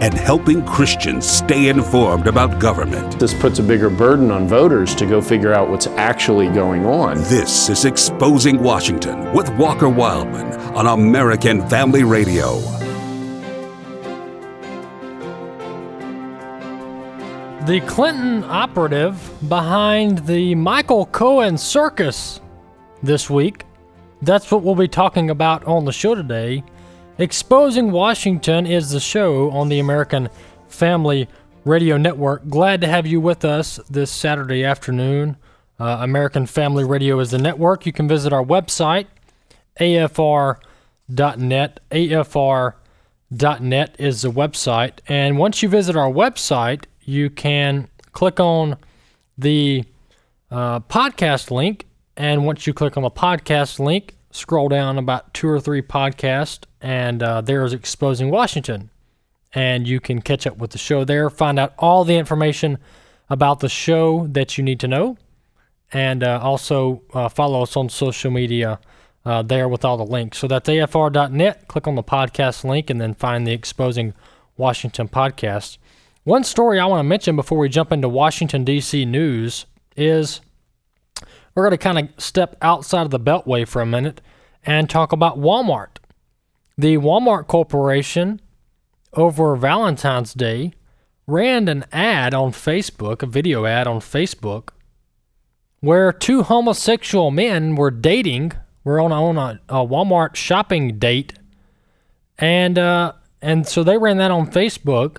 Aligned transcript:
and 0.00 0.14
helping 0.14 0.64
Christians 0.64 1.26
stay 1.28 1.68
informed 1.68 2.26
about 2.26 2.58
government. 2.58 3.18
This 3.18 3.34
puts 3.34 3.58
a 3.58 3.62
bigger 3.62 3.90
burden 3.90 4.30
on 4.30 4.46
voters 4.46 4.94
to 4.96 5.06
go 5.06 5.22
figure 5.22 5.52
out 5.52 5.70
what's 5.70 5.86
actually 5.86 6.48
going 6.48 6.84
on. 6.84 7.16
This 7.24 7.68
is 7.68 7.84
Exposing 7.84 8.62
Washington 8.62 9.32
with 9.32 9.48
Walker 9.56 9.88
Wildman 9.88 10.52
on 10.76 10.86
American 10.86 11.66
Family 11.68 12.04
Radio. 12.04 12.60
The 17.66 17.80
Clinton 17.86 18.44
operative 18.44 19.32
behind 19.48 20.18
the 20.26 20.54
Michael 20.54 21.06
Cohen 21.06 21.58
circus 21.58 22.40
this 23.02 23.28
week. 23.28 23.64
That's 24.22 24.52
what 24.52 24.62
we'll 24.62 24.76
be 24.76 24.86
talking 24.86 25.30
about 25.30 25.64
on 25.64 25.84
the 25.84 25.92
show 25.92 26.14
today. 26.14 26.62
Exposing 27.18 27.92
Washington 27.92 28.66
is 28.66 28.90
the 28.90 29.00
show 29.00 29.50
on 29.50 29.70
the 29.70 29.78
American 29.78 30.28
Family 30.68 31.28
Radio 31.64 31.96
Network. 31.96 32.46
Glad 32.50 32.82
to 32.82 32.86
have 32.86 33.06
you 33.06 33.22
with 33.22 33.42
us 33.42 33.80
this 33.88 34.10
Saturday 34.10 34.62
afternoon. 34.62 35.38
Uh, 35.80 35.96
American 36.00 36.44
Family 36.44 36.84
Radio 36.84 37.18
is 37.18 37.30
the 37.30 37.38
network. 37.38 37.86
You 37.86 37.92
can 37.92 38.06
visit 38.06 38.34
our 38.34 38.44
website, 38.44 39.06
afr.net. 39.80 40.60
afr.net 41.90 43.96
is 43.98 44.22
the 44.22 44.30
website. 44.30 44.92
And 45.08 45.38
once 45.38 45.62
you 45.62 45.70
visit 45.70 45.96
our 45.96 46.12
website, 46.12 46.84
you 47.00 47.30
can 47.30 47.88
click 48.12 48.40
on 48.40 48.76
the 49.38 49.84
uh, 50.50 50.80
podcast 50.80 51.50
link. 51.50 51.86
And 52.14 52.44
once 52.44 52.66
you 52.66 52.74
click 52.74 52.98
on 52.98 53.04
the 53.04 53.10
podcast 53.10 53.78
link, 53.78 54.15
scroll 54.36 54.68
down 54.68 54.98
about 54.98 55.32
two 55.34 55.48
or 55.48 55.60
three 55.60 55.82
podcasts, 55.82 56.64
and 56.80 57.22
uh, 57.22 57.40
there's 57.40 57.72
Exposing 57.72 58.30
Washington. 58.30 58.90
And 59.52 59.88
you 59.88 60.00
can 60.00 60.20
catch 60.20 60.46
up 60.46 60.58
with 60.58 60.72
the 60.72 60.78
show 60.78 61.04
there, 61.04 61.30
find 61.30 61.58
out 61.58 61.72
all 61.78 62.04
the 62.04 62.16
information 62.16 62.78
about 63.30 63.60
the 63.60 63.68
show 63.68 64.26
that 64.28 64.58
you 64.58 64.64
need 64.64 64.80
to 64.80 64.88
know, 64.88 65.16
and 65.92 66.22
uh, 66.22 66.38
also 66.42 67.02
uh, 67.14 67.28
follow 67.28 67.62
us 67.62 67.76
on 67.76 67.88
social 67.88 68.30
media 68.30 68.78
uh, 69.24 69.42
there 69.42 69.68
with 69.68 69.84
all 69.84 69.96
the 69.96 70.04
links. 70.04 70.38
So 70.38 70.46
that's 70.46 70.68
afr.net. 70.68 71.68
Click 71.68 71.86
on 71.86 71.94
the 71.94 72.02
podcast 72.02 72.64
link 72.64 72.90
and 72.90 73.00
then 73.00 73.14
find 73.14 73.46
the 73.46 73.52
Exposing 73.52 74.14
Washington 74.56 75.08
podcast. 75.08 75.78
One 76.24 76.44
story 76.44 76.78
I 76.78 76.86
want 76.86 77.00
to 77.00 77.04
mention 77.04 77.36
before 77.36 77.58
we 77.58 77.68
jump 77.68 77.92
into 77.92 78.08
Washington, 78.08 78.64
D.C. 78.64 79.04
news 79.04 79.66
is 79.96 80.40
we're 81.56 81.62
going 81.62 81.70
to 81.70 81.78
kind 81.78 81.98
of 81.98 82.22
step 82.22 82.54
outside 82.60 83.02
of 83.02 83.10
the 83.10 83.18
Beltway 83.18 83.66
for 83.66 83.80
a 83.80 83.86
minute 83.86 84.20
and 84.62 84.88
talk 84.90 85.10
about 85.10 85.38
Walmart. 85.38 85.96
The 86.76 86.98
Walmart 86.98 87.46
Corporation, 87.46 88.42
over 89.14 89.56
Valentine's 89.56 90.34
Day, 90.34 90.74
ran 91.26 91.66
an 91.68 91.86
ad 91.90 92.34
on 92.34 92.52
Facebook, 92.52 93.22
a 93.22 93.26
video 93.26 93.64
ad 93.64 93.86
on 93.86 94.00
Facebook, 94.00 94.68
where 95.80 96.12
two 96.12 96.42
homosexual 96.42 97.30
men 97.30 97.74
were 97.74 97.90
dating, 97.90 98.52
were 98.84 99.00
on, 99.00 99.10
on 99.10 99.38
a, 99.38 99.60
a 99.70 99.86
Walmart 99.86 100.36
shopping 100.36 100.98
date, 100.98 101.32
and 102.38 102.78
uh, 102.78 103.12
and 103.40 103.66
so 103.66 103.82
they 103.82 103.96
ran 103.96 104.18
that 104.18 104.30
on 104.30 104.50
Facebook, 104.50 105.18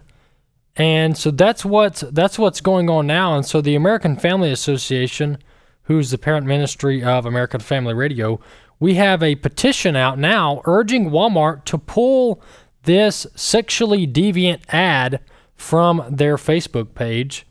and 0.76 1.18
so 1.18 1.32
that's 1.32 1.66
what's 1.66 2.02
that's 2.02 2.38
what's 2.38 2.62
going 2.62 2.92
on 2.92 3.08
now, 3.08 3.36
and 3.36 3.46
so 3.46 3.60
the 3.60 3.74
American 3.74 4.16
Family 4.16 4.52
Association 4.52 5.40
who's 5.88 6.12
the 6.12 6.18
parent 6.18 6.46
ministry 6.46 7.04
of 7.04 7.26
American 7.26 7.62
Family 7.62 7.94
Radio, 7.94 8.40
we 8.80 8.96
have 8.96 9.24
a 9.24 9.36
petition 9.36 9.96
out 9.96 10.20
now 10.20 10.62
urging 10.66 11.10
Walmart 11.10 11.66
to 11.66 11.78
pull 11.78 12.42
this 12.84 13.26
sexually 13.36 14.06
deviant 14.06 14.62
ad 14.70 15.22
from 15.56 16.04
their 16.10 16.36
Facebook 16.36 16.94
page. 16.94 17.48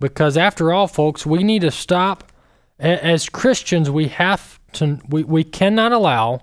Because 0.00 0.36
after 0.36 0.72
all, 0.72 0.86
folks, 0.86 1.26
we 1.26 1.42
need 1.42 1.62
to 1.62 1.70
stop. 1.70 2.30
As 2.78 3.28
Christians, 3.28 3.90
we 3.90 4.06
have 4.08 4.60
to, 4.74 5.00
we, 5.08 5.24
we 5.24 5.42
cannot 5.42 5.90
allow 5.90 6.42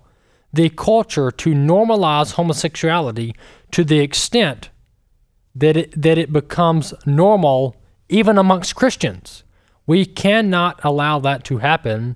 the 0.51 0.69
culture 0.69 1.31
to 1.31 1.51
normalize 1.51 2.34
homosexuality 2.34 3.34
to 3.72 3.84
the 3.84 4.00
extent 4.00 4.69
that 5.53 5.78
it, 5.78 6.01
that 6.01 6.17
it 6.17 6.34
becomes 6.34 6.94
normal 7.05 7.78
even 8.09 8.38
amongst 8.38 8.75
Christians. 8.75 9.44
We 9.88 10.06
cannot 10.06 10.79
allow 10.84 11.19
that 11.19 11.44
to 11.46 11.57
happen. 11.57 12.16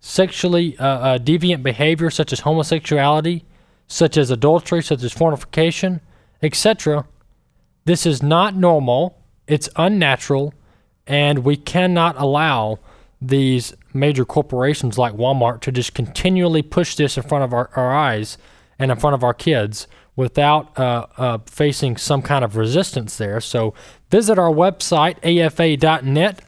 Sexually 0.00 0.78
uh, 0.78 0.86
uh, 0.86 1.18
deviant 1.18 1.62
behavior, 1.62 2.10
such 2.10 2.32
as 2.32 2.40
homosexuality, 2.40 3.44
such 3.88 4.16
as 4.16 4.30
adultery, 4.30 4.82
such 4.82 5.02
as 5.02 5.12
fornication, 5.12 6.00
etc., 6.42 7.06
this 7.84 8.04
is 8.04 8.22
not 8.22 8.54
normal. 8.54 9.18
It's 9.46 9.70
unnatural, 9.76 10.52
and 11.06 11.38
we 11.38 11.56
cannot 11.56 12.16
allow 12.18 12.80
these 13.20 13.72
major 13.94 14.26
corporations 14.26 14.98
like 14.98 15.14
Walmart 15.14 15.62
to 15.62 15.72
just 15.72 15.94
continually 15.94 16.60
push 16.60 16.96
this 16.96 17.16
in 17.16 17.22
front 17.22 17.44
of 17.44 17.54
our, 17.54 17.70
our 17.74 17.94
eyes 17.94 18.36
and 18.78 18.90
in 18.90 18.98
front 18.98 19.14
of 19.14 19.24
our 19.24 19.32
kids 19.32 19.88
without 20.16 20.78
uh, 20.78 21.06
uh, 21.16 21.38
facing 21.46 21.96
some 21.96 22.20
kind 22.20 22.44
of 22.44 22.56
resistance 22.56 23.16
there. 23.16 23.40
So 23.40 23.72
visit 24.10 24.38
our 24.38 24.50
website, 24.50 25.16
afa.net 25.24 26.40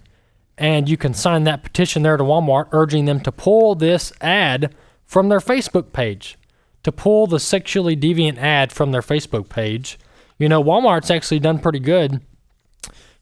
and 0.61 0.91
you 0.91 0.99
can 0.99 1.15
sign 1.15 1.45
that 1.45 1.63
petition 1.63 2.03
there 2.03 2.19
to 2.19 2.23
Walmart 2.23 2.69
urging 2.71 3.07
them 3.07 3.19
to 3.21 3.33
pull 3.33 3.75
this 3.75 4.13
ad 4.21 4.75
from 5.07 5.31
their 5.31 5.41
Facebook 5.41 5.93
page. 5.93 6.37
To 6.83 6.93
pull 6.93 7.27
the 7.27 7.41
sexually 7.41 7.97
deviant 7.97 8.37
ad 8.37 8.71
from 8.71 8.93
their 8.93 9.01
Facebook 9.01 9.49
page. 9.49 9.99
You 10.39 10.49
know, 10.49 10.63
Walmart's 10.63 11.11
actually 11.11 11.41
done 11.41 11.59
pretty 11.59 11.81
good 11.81 12.21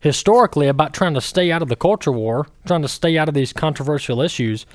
historically 0.01 0.69
about 0.69 0.95
trying 0.95 1.15
to 1.15 1.21
stay 1.21 1.51
out 1.51 1.63
of 1.63 1.69
the 1.69 1.77
culture 1.77 2.13
war, 2.13 2.47
trying 2.67 2.83
to 2.83 2.89
stay 2.89 3.19
out 3.19 3.29
of 3.29 3.35
these 3.35 3.53
controversial 3.53 4.21
issues. 4.21 4.67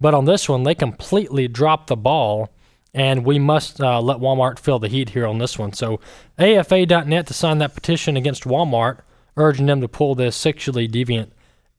But 0.00 0.14
on 0.14 0.24
this 0.24 0.48
one, 0.48 0.64
they 0.64 0.74
completely 0.74 1.46
dropped 1.46 1.86
the 1.86 1.96
ball, 1.96 2.50
and 2.92 3.24
we 3.24 3.38
must 3.38 3.80
uh, 3.80 4.00
let 4.00 4.18
Walmart 4.18 4.58
feel 4.58 4.80
the 4.80 4.88
heat 4.88 5.10
here 5.10 5.26
on 5.26 5.38
this 5.38 5.56
one. 5.56 5.72
So, 5.72 6.00
AFA.net 6.38 7.26
to 7.28 7.34
sign 7.34 7.58
that 7.58 7.76
petition 7.76 8.16
against 8.16 8.42
Walmart, 8.42 8.98
urging 9.36 9.66
them 9.66 9.80
to 9.80 9.88
pull 9.88 10.16
this 10.16 10.34
sexually 10.34 10.88
deviant 10.88 11.30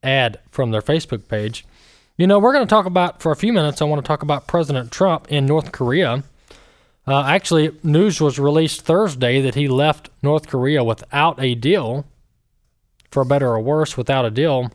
ad 0.03 0.39
from 0.51 0.71
their 0.71 0.81
Facebook 0.81 1.27
page. 1.27 1.65
You 2.17 2.27
know, 2.27 2.37
we're 2.37 2.53
going 2.53 2.65
to 2.65 2.69
talk 2.69 2.85
about, 2.85 3.21
for 3.21 3.31
a 3.31 3.35
few 3.35 3.51
minutes, 3.51 3.81
I 3.81 3.85
want 3.85 4.03
to 4.03 4.07
talk 4.07 4.21
about 4.21 4.47
President 4.47 4.91
Trump 4.91 5.31
in 5.31 5.45
North 5.45 5.71
Korea. 5.71 6.23
Uh, 7.07 7.23
actually, 7.23 7.71
news 7.83 8.21
was 8.21 8.39
released 8.39 8.81
Thursday 8.81 9.41
that 9.41 9.55
he 9.55 9.67
left 9.67 10.09
North 10.21 10.47
Korea 10.47 10.83
without 10.83 11.41
a 11.41 11.55
deal, 11.55 12.05
for 13.11 13.25
better 13.25 13.49
or 13.49 13.59
worse, 13.59 13.97
without 13.97 14.25
a 14.25 14.31
deal. 14.31 14.71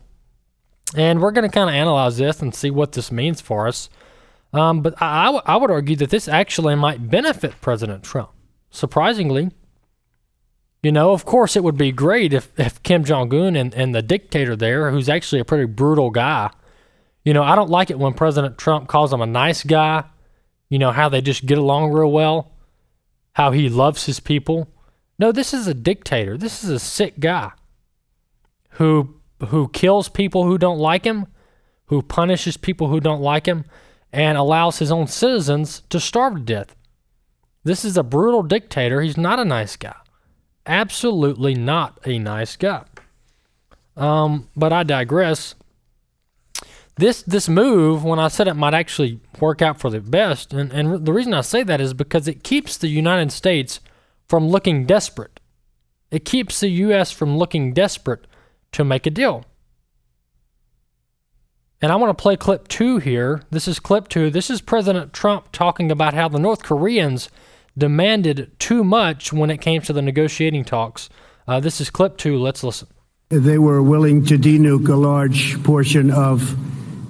And 0.95 1.21
we're 1.21 1.31
going 1.31 1.49
to 1.49 1.53
kind 1.53 1.69
of 1.69 1.75
analyze 1.75 2.17
this 2.17 2.41
and 2.41 2.53
see 2.53 2.71
what 2.71 2.91
this 2.91 3.11
means 3.11 3.41
for 3.41 3.67
us. 3.67 3.89
Um, 4.51 4.81
but 4.81 4.99
I, 5.01 5.21
I, 5.21 5.25
w- 5.25 5.43
I 5.45 5.55
would 5.55 5.71
argue 5.71 5.95
that 5.97 6.09
this 6.09 6.27
actually 6.27 6.75
might 6.75 7.09
benefit 7.09 7.61
President 7.61 8.03
Trump. 8.03 8.31
Surprisingly, 8.71 9.51
you 10.81 10.91
know, 10.91 11.11
of 11.11 11.25
course, 11.25 11.55
it 11.55 11.63
would 11.63 11.77
be 11.77 11.91
great 11.91 12.33
if, 12.33 12.57
if 12.57 12.81
Kim 12.83 13.03
Jong 13.03 13.33
un 13.33 13.55
and, 13.55 13.73
and 13.73 13.93
the 13.93 14.01
dictator 14.01 14.55
there, 14.55 14.91
who's 14.91 15.09
actually 15.09 15.41
a 15.41 15.45
pretty 15.45 15.65
brutal 15.65 16.09
guy, 16.09 16.51
you 17.25 17.33
know, 17.33 17.43
I 17.43 17.55
don't 17.55 17.69
like 17.69 17.89
it 17.89 17.99
when 17.99 18.13
President 18.13 18.57
Trump 18.57 18.87
calls 18.87 19.11
him 19.11 19.21
a 19.21 19.25
nice 19.25 19.63
guy, 19.63 20.05
you 20.69 20.79
know, 20.79 20.91
how 20.91 21.09
they 21.09 21.21
just 21.21 21.45
get 21.45 21.57
along 21.57 21.91
real 21.91 22.11
well, 22.11 22.51
how 23.33 23.51
he 23.51 23.67
loves 23.67 24.05
his 24.05 24.21
people. 24.21 24.69
No, 25.17 25.33
this 25.33 25.53
is 25.53 25.67
a 25.67 25.73
dictator. 25.73 26.37
This 26.37 26.63
is 26.63 26.69
a 26.69 26.79
sick 26.79 27.19
guy 27.19 27.51
who 28.71 29.15
who 29.47 29.69
kills 29.69 30.09
people 30.09 30.45
who 30.45 30.57
don't 30.57 30.79
like 30.79 31.05
him, 31.05 31.25
who 31.85 32.01
punishes 32.01 32.57
people 32.57 32.87
who 32.87 32.99
don't 32.99 33.21
like 33.21 33.45
him, 33.45 33.65
and 34.11 34.37
allows 34.37 34.79
his 34.79 34.91
own 34.91 35.07
citizens 35.07 35.81
to 35.89 35.99
starve 35.99 36.35
to 36.35 36.41
death. 36.41 36.75
This 37.63 37.83
is 37.85 37.97
a 37.97 38.03
brutal 38.03 38.43
dictator. 38.43 39.01
He's 39.01 39.17
not 39.17 39.39
a 39.39 39.45
nice 39.45 39.75
guy 39.75 39.95
absolutely 40.65 41.55
not 41.55 41.99
a 42.05 42.19
nice 42.19 42.55
guy. 42.55 42.83
Um, 43.95 44.47
but 44.55 44.71
I 44.71 44.83
digress. 44.83 45.55
This 46.97 47.21
this 47.23 47.47
move, 47.47 48.03
when 48.03 48.19
I 48.19 48.27
said 48.27 48.47
it 48.47 48.55
might 48.55 48.73
actually 48.73 49.19
work 49.39 49.61
out 49.61 49.79
for 49.79 49.89
the 49.89 50.01
best, 50.01 50.53
and, 50.53 50.71
and 50.73 51.05
the 51.05 51.13
reason 51.13 51.33
I 51.33 51.41
say 51.41 51.63
that 51.63 51.79
is 51.79 51.93
because 51.93 52.27
it 52.27 52.43
keeps 52.43 52.77
the 52.77 52.89
United 52.89 53.31
States 53.31 53.79
from 54.27 54.49
looking 54.49 54.85
desperate. 54.85 55.39
It 56.11 56.25
keeps 56.25 56.59
the 56.59 56.69
U.S. 56.69 57.11
from 57.11 57.37
looking 57.37 57.73
desperate 57.73 58.25
to 58.73 58.83
make 58.83 59.05
a 59.05 59.11
deal. 59.11 59.45
And 61.81 61.91
I 61.91 61.95
want 61.95 62.15
to 62.15 62.21
play 62.21 62.35
clip 62.35 62.67
two 62.67 62.97
here. 62.97 63.43
This 63.49 63.67
is 63.67 63.79
clip 63.79 64.09
two. 64.09 64.29
This 64.29 64.49
is 64.49 64.59
President 64.59 65.13
Trump 65.13 65.51
talking 65.51 65.91
about 65.91 66.13
how 66.13 66.27
the 66.27 66.39
North 66.39 66.63
Koreans 66.63 67.29
demanded 67.77 68.51
too 68.59 68.83
much 68.83 69.31
when 69.31 69.49
it 69.49 69.61
came 69.61 69.81
to 69.81 69.93
the 69.93 70.01
negotiating 70.01 70.65
talks. 70.65 71.09
Uh, 71.47 71.59
this 71.59 71.81
is 71.81 71.89
clip 71.89 72.17
two. 72.17 72.37
Let's 72.37 72.63
listen. 72.63 72.87
They 73.29 73.57
were 73.57 73.81
willing 73.81 74.25
to 74.25 74.37
denuke 74.37 74.89
a 74.89 74.95
large 74.95 75.61
portion 75.63 76.11
of 76.11 76.55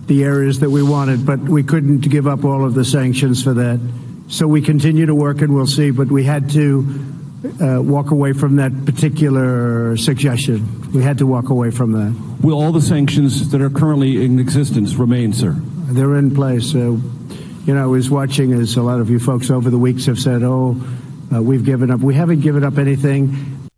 the 0.07 0.23
areas 0.23 0.59
that 0.59 0.69
we 0.69 0.83
wanted, 0.83 1.25
but 1.25 1.39
we 1.39 1.63
couldn't 1.63 2.01
give 2.01 2.27
up 2.27 2.43
all 2.43 2.65
of 2.65 2.73
the 2.73 2.83
sanctions 2.83 3.43
for 3.43 3.53
that. 3.53 3.79
So 4.27 4.47
we 4.47 4.61
continue 4.61 5.05
to 5.05 5.15
work 5.15 5.41
and 5.41 5.55
we'll 5.55 5.67
see, 5.67 5.91
but 5.91 6.11
we 6.11 6.23
had 6.23 6.49
to 6.51 7.15
uh, 7.61 7.81
walk 7.81 8.11
away 8.11 8.33
from 8.33 8.57
that 8.57 8.85
particular 8.85 9.95
suggestion. 9.97 10.91
We 10.91 11.03
had 11.03 11.17
to 11.19 11.27
walk 11.27 11.49
away 11.49 11.71
from 11.71 11.93
that. 11.93 12.41
Will 12.41 12.59
all 12.59 12.71
the 12.71 12.81
sanctions 12.81 13.49
that 13.51 13.61
are 13.61 13.69
currently 13.69 14.23
in 14.23 14.39
existence 14.39 14.95
remain, 14.95 15.31
sir? 15.33 15.55
They're 15.91 16.15
in 16.15 16.33
place. 16.33 16.71
So, 16.71 16.99
you 17.69 17.75
know, 17.75 17.83
I 17.83 17.85
was 17.85 18.09
watching 18.09 18.51
as 18.53 18.77
a 18.77 18.81
lot 18.81 18.99
of 18.99 19.11
you 19.11 19.19
folks 19.19 19.51
over 19.51 19.69
the 19.69 19.77
weeks 19.77 20.07
have 20.07 20.17
said, 20.17 20.41
oh, 20.41 20.75
uh, 21.31 21.39
we've 21.39 21.63
given 21.63 21.91
up. 21.91 21.99
We 21.99 22.15
haven't 22.15 22.41
given 22.41 22.63
up 22.63 22.79
anything. 22.79 23.69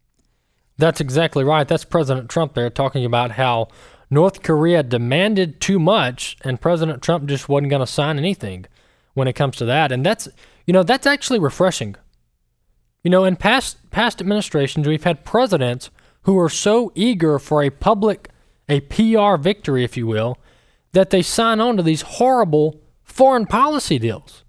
That's 0.78 1.02
exactly 1.02 1.44
right. 1.44 1.68
That's 1.68 1.84
President 1.84 2.30
Trump 2.30 2.54
there 2.54 2.70
talking 2.70 3.04
about 3.04 3.32
how 3.32 3.68
North 4.10 4.44
Korea 4.44 4.82
demanded 4.82 5.60
too 5.60 5.78
much 5.78 6.38
and 6.42 6.62
President 6.62 7.02
Trump 7.02 7.26
just 7.26 7.50
wasn't 7.50 7.70
going 7.70 7.82
to 7.82 7.86
sign 7.86 8.18
anything 8.18 8.66
when 9.14 9.28
it 9.28 9.34
comes 9.34 9.58
to 9.58 9.66
that. 9.66 9.92
And 9.92 10.06
that's, 10.06 10.30
you 10.66 10.72
know, 10.72 10.84
that's 10.84 11.06
actually 11.06 11.40
refreshing. 11.40 11.98
You 13.04 13.12
know, 13.12 13.26
in 13.26 13.36
past 13.36 13.92
past 13.92 14.22
administrations, 14.22 14.88
we've 14.88 15.04
had 15.04 15.26
presidents 15.26 15.90
who 16.22 16.40
are 16.40 16.50
so 16.50 16.94
eager 16.96 17.40
for 17.40 17.62
a 17.62 17.70
public, 17.70 18.30
a 18.70 18.80
PR 18.80 19.36
victory, 19.36 19.84
if 19.84 19.98
you 19.98 20.08
will, 20.08 20.38
that 20.94 21.10
they 21.10 21.22
sign 21.22 21.60
on 21.60 21.76
to 21.76 21.84
these 21.84 22.04
horrible 22.04 22.81
foreign 23.12 23.46
policy 23.46 24.00
deals. 24.00 24.44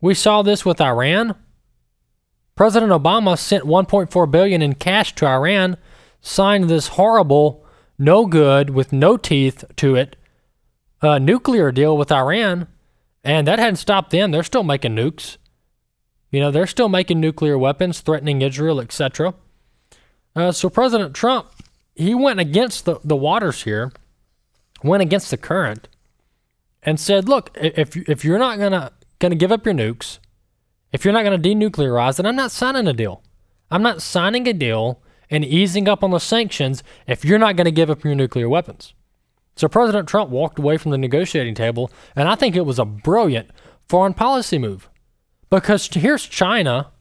We 0.00 0.14
saw 0.14 0.42
this 0.42 0.64
with 0.64 0.80
Iran. 0.80 1.34
President 2.54 2.92
Obama 2.92 3.38
sent 3.38 3.64
1.4 3.64 4.30
billion 4.30 4.62
in 4.62 4.74
cash 4.74 5.14
to 5.16 5.26
Iran, 5.26 5.76
signed 6.20 6.68
this 6.68 6.88
horrible, 6.88 7.64
no 7.98 8.26
good, 8.26 8.70
with 8.70 8.92
no 8.92 9.16
teeth 9.16 9.64
to 9.76 9.96
it, 9.96 10.16
uh, 11.02 11.18
nuclear 11.18 11.72
deal 11.72 11.96
with 11.96 12.12
Iran, 12.12 12.66
and 13.24 13.46
that 13.46 13.58
hadn't 13.58 13.76
stopped 13.76 14.10
them. 14.10 14.30
They're 14.30 14.42
still 14.42 14.64
making 14.64 14.94
nukes. 14.94 15.36
You 16.30 16.40
know, 16.40 16.50
they're 16.50 16.66
still 16.66 16.88
making 16.88 17.20
nuclear 17.20 17.56
weapons, 17.56 18.00
threatening 18.00 18.42
Israel, 18.42 18.80
etc. 18.80 19.34
Uh, 20.36 20.52
so 20.52 20.68
President 20.68 21.14
Trump, 21.14 21.50
he 21.94 22.14
went 22.14 22.38
against 22.38 22.84
the, 22.84 23.00
the 23.02 23.16
waters 23.16 23.62
here, 23.62 23.92
went 24.82 25.02
against 25.02 25.30
the 25.30 25.36
current, 25.36 25.88
and 26.88 26.98
said, 26.98 27.28
"Look, 27.28 27.50
if 27.54 27.94
if 28.08 28.24
you're 28.24 28.38
not 28.38 28.58
gonna 28.58 28.92
gonna 29.18 29.34
give 29.34 29.52
up 29.52 29.66
your 29.66 29.74
nukes, 29.74 30.20
if 30.90 31.04
you're 31.04 31.12
not 31.12 31.22
gonna 31.22 31.38
denuclearize, 31.38 32.16
then 32.16 32.24
I'm 32.24 32.34
not 32.34 32.50
signing 32.50 32.88
a 32.88 32.94
deal. 32.94 33.22
I'm 33.70 33.82
not 33.82 34.00
signing 34.00 34.48
a 34.48 34.54
deal 34.54 35.02
and 35.30 35.44
easing 35.44 35.86
up 35.86 36.02
on 36.02 36.12
the 36.12 36.18
sanctions 36.18 36.82
if 37.06 37.26
you're 37.26 37.38
not 37.38 37.56
gonna 37.56 37.70
give 37.70 37.90
up 37.90 38.04
your 38.04 38.14
nuclear 38.14 38.48
weapons." 38.48 38.94
So 39.54 39.68
President 39.68 40.08
Trump 40.08 40.30
walked 40.30 40.58
away 40.58 40.78
from 40.78 40.92
the 40.92 40.96
negotiating 40.96 41.54
table, 41.54 41.90
and 42.16 42.26
I 42.26 42.36
think 42.36 42.56
it 42.56 42.64
was 42.64 42.78
a 42.78 42.86
brilliant 42.86 43.50
foreign 43.86 44.14
policy 44.14 44.56
move. 44.56 44.88
Because 45.50 45.88
here's 45.92 46.24
China, 46.24 46.92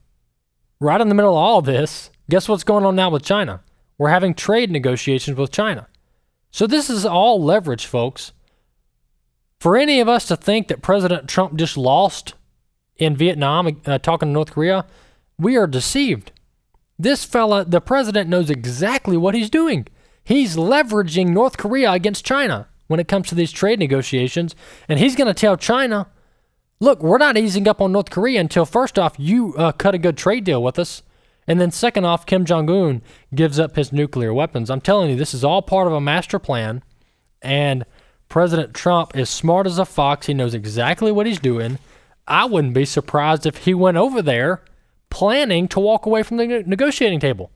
right 0.82 1.00
in 1.00 1.08
the 1.08 1.16
middle 1.16 1.32
of 1.32 1.38
all 1.38 1.62
this. 1.62 2.10
Guess 2.30 2.50
what's 2.50 2.66
going 2.66 2.84
on 2.84 2.98
now 2.98 3.10
with 3.10 3.24
China? 3.24 3.62
We're 3.98 4.10
having 4.10 4.34
trade 4.34 4.70
negotiations 4.70 5.38
with 5.38 5.52
China. 5.52 5.88
So 6.52 6.68
this 6.68 6.90
is 6.90 7.06
all 7.06 7.42
leverage, 7.42 7.86
folks. 7.86 8.34
For 9.60 9.76
any 9.76 10.00
of 10.00 10.08
us 10.08 10.28
to 10.28 10.36
think 10.36 10.68
that 10.68 10.82
President 10.82 11.28
Trump 11.28 11.56
just 11.56 11.78
lost 11.78 12.36
in 12.98 13.16
Vietnam 13.16 13.82
uh, 13.86 13.98
talking 13.98 14.30
to 14.30 14.34
North 14.34 14.52
Korea, 14.52 14.86
we 15.40 15.56
are 15.56 15.68
deceived. 15.68 16.32
This 17.00 17.26
fella, 17.26 17.66
the 17.66 17.82
president, 17.82 18.30
knows 18.30 18.50
exactly 18.50 19.18
what 19.18 19.36
he's 19.36 19.50
doing. 19.50 19.88
He's 20.24 20.56
leveraging 20.56 21.30
North 21.30 21.58
Korea 21.58 21.92
against 21.92 22.26
China 22.26 22.68
when 22.88 23.00
it 23.00 23.08
comes 23.08 23.28
to 23.28 23.36
these 23.36 23.52
trade 23.52 23.80
negotiations, 23.80 24.56
and 24.88 25.00
he's 25.00 25.16
going 25.16 25.28
to 25.28 25.34
tell 25.34 25.58
China, 25.58 26.08
look, 26.80 27.04
we're 27.04 27.18
not 27.18 27.38
easing 27.38 27.68
up 27.68 27.82
on 27.82 27.92
North 27.92 28.10
Korea 28.10 28.40
until 28.40 28.66
first 28.66 28.98
off, 28.98 29.16
you 29.18 29.54
uh, 29.58 29.72
cut 29.74 29.94
a 29.94 30.00
good 30.00 30.18
trade 30.18 30.44
deal 30.44 30.64
with 30.64 30.80
us. 30.80 31.04
And 31.48 31.62
then 31.62 31.72
second 31.72 32.06
off, 32.06 32.26
Kim 32.26 32.46
Jong 32.46 32.70
un 32.70 33.02
gives 33.34 33.60
up 33.60 33.76
his 33.76 33.94
nuclear 33.94 34.34
weapons. 34.34 34.70
I'm 34.70 34.82
telling 34.82 35.10
you, 35.10 35.16
this 35.16 35.34
is 35.34 35.44
all 35.44 35.62
part 35.62 35.88
of 35.88 35.94
a 35.94 36.02
master 36.02 36.40
plan. 36.40 36.84
And 37.42 37.86
President 38.30 38.74
Trump 38.74 39.16
is 39.16 39.30
smart 39.30 39.68
as 39.68 39.80
a 39.80 39.86
fox. 39.86 40.28
He 40.28 40.34
knows 40.34 40.54
exactly 40.54 41.12
what 41.12 41.26
he's 41.26 41.40
doing. 41.40 41.80
I 42.28 42.46
wouldn't 42.46 42.74
be 42.74 42.86
surprised 42.86 43.46
if 43.46 43.58
he 43.58 43.74
went 43.74 43.98
over 43.98 44.22
there 44.22 44.62
planning 45.10 45.68
to 45.70 45.80
walk 45.80 46.06
away 46.06 46.24
from 46.24 46.38
the 46.38 46.64
negotiating 46.66 47.20
table. 47.20 47.52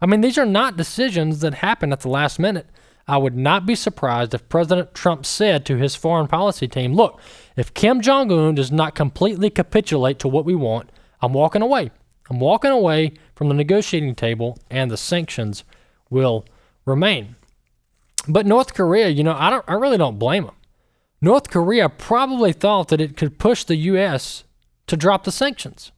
I 0.00 0.06
mean, 0.06 0.20
these 0.20 0.38
are 0.38 0.46
not 0.46 0.76
decisions 0.76 1.40
that 1.40 1.54
happen 1.54 1.92
at 1.92 2.00
the 2.00 2.08
last 2.08 2.38
minute. 2.38 2.66
I 3.08 3.16
would 3.16 3.36
not 3.36 3.64
be 3.64 3.74
surprised 3.74 4.34
if 4.34 4.48
President 4.50 4.94
Trump 4.94 5.24
said 5.24 5.64
to 5.64 5.76
his 5.76 5.96
foreign 5.96 6.28
policy 6.28 6.68
team, 6.68 6.94
look, 6.94 7.18
if 7.56 7.72
Kim 7.72 8.02
Jong 8.02 8.30
un 8.30 8.54
does 8.54 8.70
not 8.70 8.94
completely 8.94 9.48
capitulate 9.48 10.18
to 10.18 10.28
what 10.28 10.44
we 10.44 10.54
want, 10.54 10.90
I'm 11.22 11.32
walking 11.32 11.62
away. 11.62 11.90
I'm 12.28 12.38
walking 12.38 12.70
away 12.70 13.14
from 13.34 13.48
the 13.48 13.54
negotiating 13.54 14.14
table 14.14 14.58
and 14.70 14.90
the 14.90 14.98
sanctions 14.98 15.64
will 16.10 16.44
remain. 16.84 17.36
But 18.26 18.46
North 18.46 18.74
Korea, 18.74 19.08
you 19.08 19.22
know, 19.22 19.36
I, 19.38 19.50
don't, 19.50 19.64
I 19.68 19.74
really 19.74 19.98
don't 19.98 20.18
blame 20.18 20.44
them. 20.44 20.54
North 21.20 21.50
Korea 21.50 21.88
probably 21.88 22.52
thought 22.52 22.88
that 22.88 23.00
it 23.00 23.16
could 23.16 23.38
push 23.38 23.64
the 23.64 23.76
U.S. 23.76 24.44
to 24.86 24.96
drop 24.96 25.24
the 25.24 25.32
sanctions. 25.32 25.92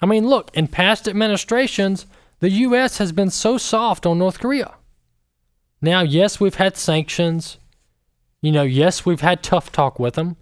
I 0.00 0.06
mean, 0.06 0.26
look, 0.26 0.50
in 0.54 0.68
past 0.68 1.08
administrations, 1.08 2.06
the 2.40 2.50
U.S. 2.50 2.98
has 2.98 3.12
been 3.12 3.30
so 3.30 3.58
soft 3.58 4.06
on 4.06 4.18
North 4.18 4.38
Korea. 4.38 4.74
Now, 5.82 6.02
yes, 6.02 6.40
we've 6.40 6.54
had 6.56 6.76
sanctions. 6.76 7.58
You 8.40 8.52
know, 8.52 8.62
yes, 8.62 9.04
we've 9.04 9.20
had 9.20 9.42
tough 9.42 9.72
talk 9.72 9.98
with 9.98 10.14
them. 10.14 10.36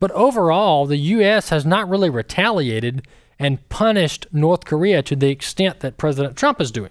But 0.00 0.10
overall, 0.12 0.86
the 0.86 0.96
U.S. 0.96 1.50
has 1.50 1.64
not 1.64 1.88
really 1.88 2.10
retaliated 2.10 3.06
and 3.38 3.66
punished 3.68 4.26
North 4.32 4.64
Korea 4.64 5.02
to 5.02 5.16
the 5.16 5.30
extent 5.30 5.80
that 5.80 5.96
President 5.96 6.36
Trump 6.36 6.60
is 6.60 6.70
doing. 6.70 6.90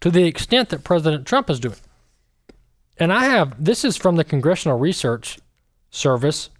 To 0.00 0.10
the 0.10 0.24
extent 0.24 0.68
that 0.70 0.84
President 0.84 1.26
Trump 1.26 1.50
is 1.50 1.60
doing. 1.60 1.76
And 2.98 3.12
I 3.12 3.24
have, 3.24 3.62
this 3.62 3.84
is 3.84 3.96
from 3.96 4.16
the 4.16 4.24
Congressional 4.24 4.78
Research 4.78 5.38
Service, 5.90 6.50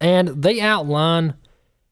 and 0.00 0.28
they 0.28 0.60
outline 0.60 1.34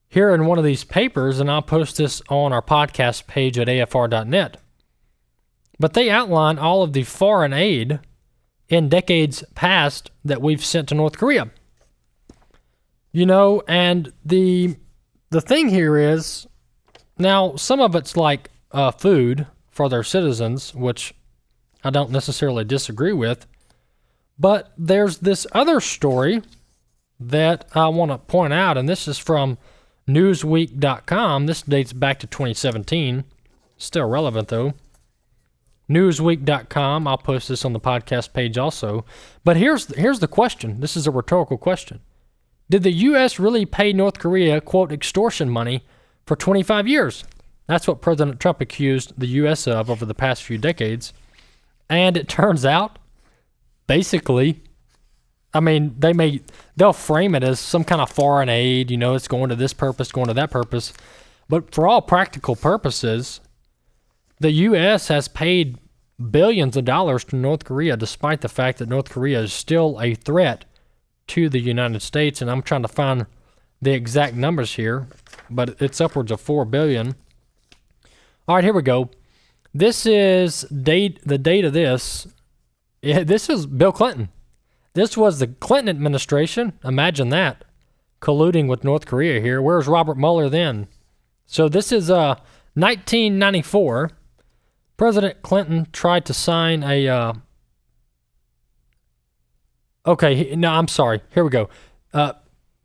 here 0.08 0.30
in 0.34 0.46
one 0.46 0.58
of 0.58 0.64
these 0.64 0.84
papers, 0.84 1.40
and 1.40 1.50
I'll 1.50 1.62
post 1.62 1.96
this 1.96 2.22
on 2.28 2.52
our 2.52 2.62
podcast 2.62 3.26
page 3.26 3.58
at 3.58 3.68
afr.net 3.68 4.58
but 5.78 5.94
they 5.94 6.10
outline 6.10 6.58
all 6.58 6.82
of 6.82 6.92
the 6.92 7.02
foreign 7.04 7.52
aid 7.52 8.00
in 8.68 8.88
decades 8.88 9.44
past 9.54 10.10
that 10.24 10.40
we've 10.40 10.64
sent 10.64 10.88
to 10.88 10.94
North 10.94 11.18
Korea. 11.18 11.50
You 13.12 13.26
know, 13.26 13.62
and 13.68 14.12
the 14.24 14.76
the 15.30 15.40
thing 15.40 15.68
here 15.68 15.96
is 15.96 16.46
now 17.18 17.56
some 17.56 17.80
of 17.80 17.94
it's 17.94 18.16
like 18.16 18.50
uh, 18.72 18.90
food 18.90 19.46
for 19.70 19.88
their 19.88 20.02
citizens, 20.02 20.74
which 20.74 21.14
I 21.84 21.90
don't 21.90 22.10
necessarily 22.10 22.64
disagree 22.64 23.12
with. 23.12 23.46
But 24.38 24.72
there's 24.76 25.18
this 25.18 25.46
other 25.52 25.80
story 25.80 26.42
that 27.20 27.68
I 27.74 27.88
want 27.88 28.10
to 28.10 28.18
point 28.18 28.52
out, 28.52 28.76
and 28.76 28.88
this 28.88 29.06
is 29.06 29.18
from 29.18 29.58
Newsweek.com. 30.08 31.46
This 31.46 31.62
dates 31.62 31.92
back 31.92 32.18
to 32.20 32.26
2017. 32.26 33.24
Still 33.76 34.08
relevant, 34.08 34.48
though. 34.48 34.74
Newsweek.com. 35.88 37.06
I'll 37.06 37.18
post 37.18 37.48
this 37.48 37.64
on 37.64 37.72
the 37.72 37.80
podcast 37.80 38.32
page 38.32 38.56
also. 38.58 39.04
But 39.44 39.56
here's 39.56 39.94
here's 39.94 40.20
the 40.20 40.28
question. 40.28 40.80
This 40.80 40.96
is 40.96 41.06
a 41.06 41.10
rhetorical 41.10 41.58
question. 41.58 42.00
Did 42.70 42.82
the 42.82 42.92
U.S. 42.92 43.38
really 43.38 43.66
pay 43.66 43.92
North 43.92 44.18
Korea 44.18 44.60
quote 44.60 44.90
extortion 44.90 45.50
money 45.50 45.84
for 46.26 46.36
25 46.36 46.88
years? 46.88 47.24
That's 47.66 47.86
what 47.86 48.00
President 48.00 48.40
Trump 48.40 48.60
accused 48.60 49.12
the 49.18 49.26
U.S. 49.26 49.66
of 49.66 49.90
over 49.90 50.06
the 50.06 50.14
past 50.14 50.42
few 50.42 50.56
decades. 50.56 51.12
And 51.88 52.16
it 52.16 52.28
turns 52.28 52.64
out, 52.64 52.98
basically, 53.86 54.62
I 55.52 55.60
mean, 55.60 55.94
they 55.98 56.12
may 56.12 56.40
they'll 56.76 56.92
frame 56.92 57.34
it 57.34 57.44
as 57.44 57.60
some 57.60 57.84
kind 57.84 58.00
of 58.00 58.10
foreign 58.10 58.48
aid. 58.48 58.90
You 58.90 58.96
know, 58.96 59.14
it's 59.14 59.28
going 59.28 59.50
to 59.50 59.56
this 59.56 59.72
purpose, 59.72 60.10
going 60.10 60.26
to 60.26 60.34
that 60.34 60.50
purpose. 60.50 60.92
But 61.48 61.74
for 61.74 61.86
all 61.86 62.02
practical 62.02 62.56
purposes, 62.56 63.40
the 64.40 64.50
U.S. 64.50 65.08
has 65.08 65.28
paid 65.28 65.78
billions 66.30 66.76
of 66.76 66.84
dollars 66.84 67.24
to 67.24 67.36
North 67.36 67.64
Korea, 67.64 67.96
despite 67.96 68.40
the 68.40 68.48
fact 68.48 68.78
that 68.78 68.88
North 68.88 69.10
Korea 69.10 69.40
is 69.40 69.52
still 69.52 70.00
a 70.00 70.14
threat 70.14 70.64
to 71.28 71.48
the 71.48 71.60
United 71.60 72.02
States. 72.02 72.42
And 72.42 72.50
I'm 72.50 72.62
trying 72.62 72.82
to 72.82 72.88
find 72.88 73.26
the 73.80 73.92
exact 73.92 74.34
numbers 74.34 74.74
here, 74.74 75.06
but 75.50 75.80
it's 75.80 76.00
upwards 76.00 76.32
of 76.32 76.40
four 76.40 76.64
billion. 76.64 77.14
All 78.48 78.56
right, 78.56 78.64
here 78.64 78.72
we 78.72 78.82
go. 78.82 79.10
This 79.74 80.06
is 80.06 80.62
date. 80.62 81.18
The 81.26 81.38
date 81.38 81.64
of 81.64 81.72
this 81.72 82.28
this 83.02 83.50
is 83.50 83.66
Bill 83.66 83.92
Clinton. 83.92 84.30
This 84.94 85.16
was 85.16 85.40
the 85.40 85.48
Clinton 85.48 85.94
administration. 85.94 86.78
Imagine 86.84 87.28
that. 87.30 87.64
Colluding 88.22 88.68
with 88.68 88.84
North 88.84 89.04
Korea 89.04 89.40
here. 89.40 89.60
Where's 89.60 89.88
Robert 89.88 90.16
Mueller 90.16 90.48
then? 90.48 90.86
So 91.46 91.68
this 91.68 91.92
is 91.92 92.10
uh 92.10 92.36
1994. 92.74 94.12
President 94.96 95.42
Clinton 95.42 95.88
tried 95.92 96.24
to 96.26 96.32
sign 96.32 96.84
a 96.84 97.08
uh, 97.08 97.32
Okay, 100.06 100.54
no, 100.54 100.70
I'm 100.70 100.88
sorry. 100.88 101.22
Here 101.32 101.42
we 101.42 101.50
go. 101.50 101.68
Uh, 102.12 102.34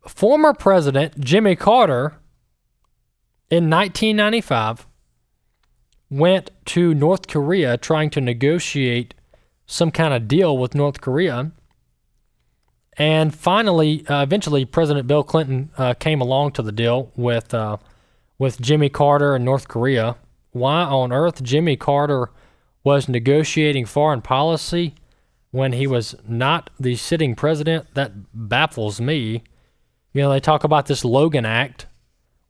former 0.08 0.54
President 0.54 1.20
Jimmy 1.20 1.54
Carter 1.54 2.14
in 3.50 3.68
1995 3.70 4.86
went 6.10 6.50
to 6.66 6.92
North 6.92 7.28
Korea 7.28 7.76
trying 7.76 8.10
to 8.10 8.20
negotiate 8.20 9.14
some 9.66 9.90
kind 9.90 10.12
of 10.12 10.26
deal 10.28 10.58
with 10.58 10.74
North 10.74 11.00
Korea. 11.00 11.52
And 12.96 13.34
finally, 13.34 14.06
uh, 14.08 14.22
eventually, 14.22 14.64
President 14.64 15.06
Bill 15.06 15.22
Clinton 15.22 15.70
uh, 15.78 15.94
came 15.94 16.20
along 16.20 16.52
to 16.52 16.62
the 16.62 16.72
deal 16.72 17.12
with 17.16 17.54
uh, 17.54 17.76
with 18.38 18.60
Jimmy 18.60 18.88
Carter 18.88 19.34
and 19.34 19.44
North 19.44 19.68
Korea. 19.68 20.16
Why 20.50 20.82
on 20.82 21.12
earth 21.12 21.42
Jimmy 21.42 21.76
Carter 21.76 22.30
was 22.82 23.08
negotiating 23.08 23.86
foreign 23.86 24.22
policy 24.22 24.94
when 25.50 25.72
he 25.72 25.86
was 25.86 26.14
not 26.26 26.70
the 26.78 26.96
sitting 26.96 27.34
president, 27.34 27.86
that 27.94 28.12
baffles 28.32 29.00
me. 29.00 29.42
You 30.12 30.22
know, 30.22 30.30
they 30.30 30.40
talk 30.40 30.64
about 30.64 30.86
this 30.86 31.04
Logan 31.04 31.44
Act, 31.44 31.86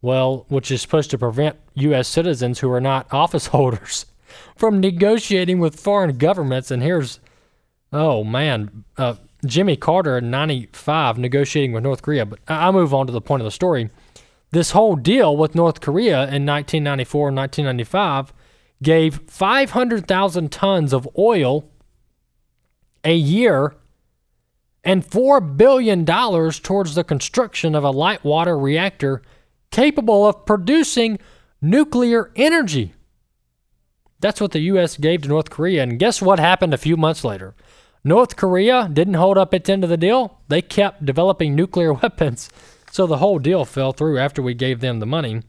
well, 0.03 0.47
which 0.49 0.71
is 0.71 0.83
supposed 0.83 1.11
to 1.11 1.19
prevent 1.19 1.57
U.S. 1.75 2.09
citizens 2.09 2.61
who 2.61 2.71
are 2.71 2.81
not 2.81 3.13
office 3.13 3.47
holders 3.49 4.07
from 4.57 4.81
negotiating 4.81 5.59
with 5.59 5.81
foreign 5.81 6.17
governments. 6.19 6.71
And 6.71 6.83
here's, 6.83 7.21
oh 7.93 8.25
man, 8.25 8.85
uh, 8.97 9.17
Jimmy 9.45 9.77
Carter 9.77 10.19
in 10.19 10.31
95 10.31 11.19
negotiating 11.19 11.73
with 11.73 11.83
North 11.83 12.03
Korea. 12.03 12.27
But 12.27 12.41
I 12.49 12.71
move 12.71 12.95
on 12.95 13.07
to 13.07 13.13
the 13.13 13.21
point 13.21 13.41
of 13.43 13.45
the 13.45 13.51
story. 13.51 13.91
This 14.51 14.73
whole 14.73 14.97
deal 14.97 15.37
with 15.37 15.55
North 15.55 15.81
Korea 15.81 16.23
in 16.23 16.45
1994 16.45 17.29
and 17.29 17.37
1995 17.37 18.33
gave 18.83 19.21
500,000 19.31 20.51
tons 20.51 20.93
of 20.93 21.09
oil 21.17 21.65
a 23.05 23.15
year 23.15 23.75
and 24.83 25.07
$4 25.07 25.57
billion 25.57 26.05
towards 26.05 26.95
the 26.95 27.05
construction 27.05 27.75
of 27.75 27.85
a 27.85 27.91
light 27.91 28.25
water 28.25 28.59
reactor 28.59 29.23
capable 29.71 30.27
of 30.27 30.47
producing 30.47 31.19
nuclear 31.61 32.31
energy. 32.37 32.95
That's 34.21 34.41
what 34.41 34.53
the 34.53 34.61
U.S. 34.61 34.97
gave 34.97 35.23
to 35.23 35.29
North 35.29 35.51
Korea. 35.51 35.83
And 35.83 35.99
guess 35.99 36.21
what 36.21 36.39
happened 36.39 36.75
a 36.75 36.79
few 36.79 36.97
months 36.97 37.25
later? 37.25 37.55
North 38.05 38.37
Korea 38.37 38.89
didn't 38.93 39.15
hold 39.15 39.39
up 39.39 39.55
its 39.55 39.69
end 39.69 39.85
of 39.85 39.91
the 39.91 39.97
deal. 39.97 40.39
They 40.49 40.63
kept 40.63 41.05
developing 41.05 41.55
nuclear 41.55 41.93
weapons. 42.03 42.51
So 42.91 43.07
the 43.07 43.19
whole 43.19 43.39
deal 43.39 43.65
fell 43.65 43.93
through 43.93 44.19
after 44.19 44.43
we 44.43 44.55
gave 44.55 44.81
them 44.81 45.01
the 45.01 45.07
money. 45.07 45.43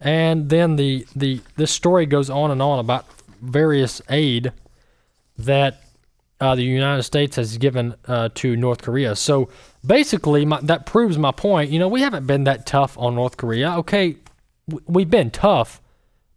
And 0.00 0.48
then 0.48 0.76
the, 0.76 1.06
the 1.16 1.40
this 1.56 1.72
story 1.72 2.06
goes 2.06 2.30
on 2.30 2.50
and 2.50 2.62
on 2.62 2.78
about 2.78 3.06
various 3.40 4.00
aid 4.08 4.52
that 5.36 5.82
uh, 6.40 6.54
the 6.54 6.62
United 6.62 7.02
States 7.02 7.36
has 7.36 7.58
given 7.58 7.94
uh, 8.06 8.28
to 8.34 8.56
North 8.56 8.82
Korea. 8.82 9.16
So 9.16 9.48
basically, 9.84 10.44
my, 10.44 10.60
that 10.62 10.86
proves 10.86 11.18
my 11.18 11.32
point. 11.32 11.70
You 11.70 11.78
know, 11.78 11.88
we 11.88 12.00
haven't 12.00 12.26
been 12.26 12.44
that 12.44 12.66
tough 12.66 12.96
on 12.98 13.14
North 13.14 13.36
Korea. 13.36 13.72
Okay, 13.78 14.16
we've 14.86 15.10
been 15.10 15.30
tough, 15.30 15.80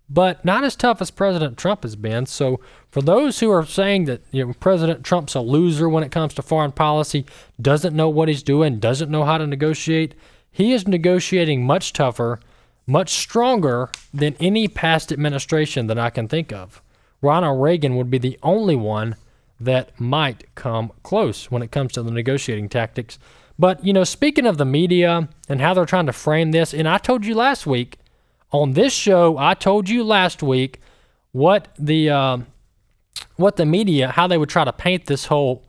but 0.10 0.44
not 0.44 0.64
as 0.64 0.76
tough 0.76 1.02
as 1.02 1.12
President 1.12 1.58
Trump 1.58 1.84
has 1.84 1.96
been. 1.96 2.26
So 2.26 2.60
for 2.90 3.02
those 3.02 3.40
who 3.40 3.52
are 3.52 3.66
saying 3.66 4.06
that 4.06 4.22
you 4.32 4.46
know 4.46 4.54
President 4.60 5.04
Trump's 5.06 5.36
a 5.36 5.42
loser 5.42 5.88
when 5.88 6.04
it 6.04 6.12
comes 6.12 6.34
to 6.36 6.42
foreign 6.42 6.72
policy, 6.72 7.26
doesn't 7.62 7.96
know 7.96 8.10
what 8.10 8.28
he's 8.28 8.44
doing, 8.44 8.80
doesn't 8.80 9.12
know 9.12 9.24
how 9.24 9.38
to 9.38 9.46
negotiate, 9.46 10.16
he 10.52 10.74
is 10.74 10.88
negotiating 10.88 11.64
much 11.64 11.94
tougher, 11.94 12.40
much 12.88 13.12
stronger 13.12 13.90
than 14.14 14.36
any 14.40 14.68
past 14.68 15.12
administration 15.12 15.88
that 15.88 16.00
I 16.00 16.10
can 16.10 16.28
think 16.28 16.52
of. 16.52 16.82
Ronald 17.22 17.62
Reagan 17.62 17.96
would 17.98 18.10
be 18.10 18.18
the 18.18 18.40
only 18.42 18.76
one 18.76 19.16
that 19.64 20.00
might 20.00 20.54
come 20.56 20.92
close 21.04 21.52
when 21.52 21.62
it 21.62 21.72
comes 21.72 21.94
to 21.94 22.04
the 22.04 22.12
negotiating 22.12 22.70
tactics. 22.70 23.20
But, 23.60 23.86
you 23.86 23.94
know, 23.94 24.04
speaking 24.04 24.46
of 24.46 24.58
the 24.58 24.66
media 24.66 25.30
and 25.48 25.62
how 25.62 25.74
they're 25.74 25.86
trying 25.86 26.08
to 26.08 26.14
frame 26.14 26.52
this, 26.52 26.74
and 26.74 26.88
I 26.88 26.98
told 26.98 27.26
you 27.26 27.36
last 27.36 27.68
week 27.68 27.98
on 28.52 28.74
this 28.74 28.94
show, 28.94 29.38
I 29.38 29.54
told 29.54 29.88
you 29.88 30.04
last 30.04 30.42
week 30.42 30.80
what 31.32 31.70
the 31.78 32.10
uh, 32.10 32.38
what 33.36 33.56
the 33.56 33.66
media 33.66 34.10
how 34.10 34.28
they 34.28 34.38
would 34.38 34.50
try 34.50 34.66
to 34.66 34.74
paint 34.74 35.06
this 35.06 35.26
whole 35.26 35.66